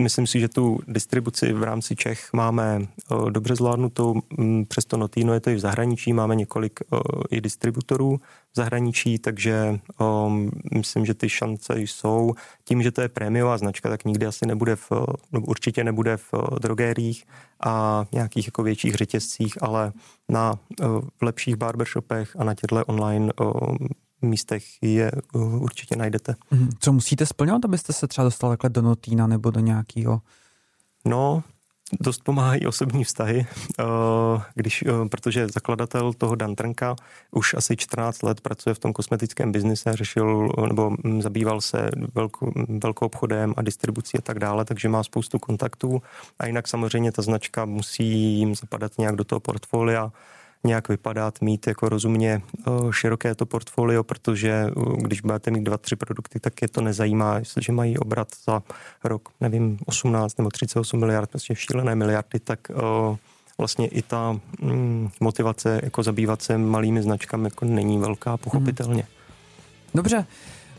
Myslím 0.00 0.26
si, 0.26 0.40
že 0.40 0.48
tu 0.48 0.80
distribuci 0.88 1.52
v 1.52 1.62
rámci 1.62 1.96
Čech 1.96 2.32
máme 2.32 2.86
dobře 3.30 3.56
zvládnutou. 3.56 4.14
Přesto 4.68 4.96
Notino 4.96 5.34
je 5.34 5.40
to 5.40 5.50
i 5.50 5.54
v 5.54 5.60
zahraničí, 5.60 6.12
máme 6.12 6.34
několik 6.36 6.80
i 7.30 7.40
distributorů 7.40 8.20
v 8.52 8.56
zahraničí, 8.56 9.18
takže 9.18 9.78
myslím, 10.74 11.06
že 11.06 11.14
ty 11.14 11.28
šance 11.28 11.80
jsou. 11.80 12.34
Tím, 12.64 12.82
že 12.82 12.90
to 12.90 13.00
je 13.00 13.08
prémiová 13.08 13.58
značka, 13.58 13.88
tak 13.88 14.04
nikdy 14.04 14.26
asi 14.26 14.46
nebude 14.46 14.76
v, 14.76 14.92
no 15.32 15.40
určitě 15.40 15.84
nebude 15.84 16.16
v 16.16 16.34
drogériích 16.62 17.24
a 17.64 18.04
nějakých 18.12 18.46
jako 18.46 18.62
větších 18.62 18.94
řetězcích, 18.94 19.62
ale 19.62 19.92
na 20.28 20.58
v 21.18 21.22
lepších 21.22 21.56
barbershopech 21.56 22.36
a 22.38 22.44
na 22.44 22.54
těchto 22.54 22.84
online 22.84 23.32
místech 24.24 24.64
je 24.82 25.12
uh, 25.32 25.62
určitě 25.62 25.96
najdete. 25.96 26.34
Mhm. 26.50 26.68
Co 26.78 26.92
musíte 26.92 27.26
splňovat, 27.26 27.64
abyste 27.64 27.92
se 27.92 28.08
třeba 28.08 28.24
dostal 28.24 28.50
takhle 28.50 28.70
do 28.70 28.82
Notína 28.82 29.26
nebo 29.26 29.50
do 29.50 29.60
nějakého? 29.60 30.20
No, 31.04 31.42
dost 32.00 32.22
pomáhají 32.24 32.66
osobní 32.66 33.04
vztahy, 33.04 33.46
uh, 33.80 34.42
když, 34.54 34.82
uh, 34.82 35.08
protože 35.08 35.48
zakladatel 35.48 36.12
toho 36.12 36.34
Dantrnka 36.34 36.96
už 37.30 37.54
asi 37.54 37.76
14 37.76 38.22
let 38.22 38.40
pracuje 38.40 38.74
v 38.74 38.78
tom 38.78 38.92
kosmetickém 38.92 39.52
biznise, 39.52 39.92
řešil 39.92 40.48
nebo 40.66 40.90
mm, 40.90 41.22
zabýval 41.22 41.60
se 41.60 41.90
velkou, 42.14 42.52
velkou 42.80 43.06
obchodem 43.06 43.54
a 43.56 43.62
distribucí 43.62 44.18
a 44.18 44.22
tak 44.22 44.38
dále, 44.38 44.64
takže 44.64 44.88
má 44.88 45.02
spoustu 45.02 45.38
kontaktů 45.38 46.02
a 46.38 46.46
jinak 46.46 46.68
samozřejmě 46.68 47.12
ta 47.12 47.22
značka 47.22 47.64
musí 47.64 48.38
jim 48.38 48.54
zapadat 48.54 48.92
nějak 48.98 49.16
do 49.16 49.24
toho 49.24 49.40
portfolia, 49.40 50.12
nějak 50.64 50.88
vypadat, 50.88 51.40
mít 51.40 51.66
jako 51.66 51.88
rozumně 51.88 52.42
eh, 52.66 52.70
široké 52.90 53.34
to 53.34 53.46
portfolio, 53.46 54.04
protože 54.04 54.50
eh, 54.50 54.72
když 54.96 55.20
budete 55.20 55.50
mít 55.50 55.64
dva, 55.64 55.78
tři 55.78 55.96
produkty, 55.96 56.40
tak 56.40 56.62
je 56.62 56.68
to 56.68 56.80
nezajímá, 56.80 57.38
jestliže 57.38 57.72
mají 57.72 57.98
obrat 57.98 58.28
za 58.46 58.62
rok, 59.04 59.28
nevím, 59.40 59.78
18 59.86 60.38
nebo 60.38 60.50
38 60.50 61.00
miliard, 61.00 61.30
prostě 61.30 61.54
šílené 61.54 61.94
miliardy, 61.94 62.40
tak 62.40 62.58
eh, 62.70 63.16
vlastně 63.58 63.88
i 63.88 64.02
ta 64.02 64.40
mm, 64.60 65.08
motivace 65.20 65.80
jako 65.82 66.02
zabývat 66.02 66.42
se 66.42 66.58
malými 66.58 67.02
značkami 67.02 67.44
jako 67.44 67.64
není 67.64 67.98
velká, 67.98 68.36
pochopitelně. 68.36 69.02
Hmm. 69.02 69.12
Dobře, 69.94 70.26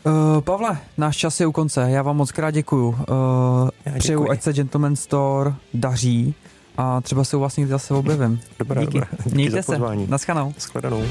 Uh, 0.06 0.40
Pavle, 0.40 0.78
náš 0.98 1.16
čas 1.16 1.40
je 1.40 1.46
u 1.46 1.52
konce. 1.52 1.90
Já 1.90 2.02
vám 2.02 2.16
moc 2.16 2.32
krát 2.32 2.50
děkuju. 2.50 2.88
Uh, 2.88 3.96
přeju, 3.98 4.30
ať 4.30 4.42
se 4.42 4.52
Gentleman 4.52 4.96
Store 4.96 5.54
daří 5.74 6.34
a 6.76 7.00
třeba 7.00 7.24
se 7.24 7.36
u 7.36 7.40
vás 7.40 7.56
někdy 7.56 7.70
zase 7.70 7.94
objevím. 7.94 8.40
Dobrá, 8.58 8.80
Díky. 8.80 8.92
dobrá. 8.92 9.08
Díky 9.24 9.34
Mějte 9.34 9.62
se. 9.62 9.78
Naschledanou. 10.08 10.52
Naschledanou. 10.54 11.04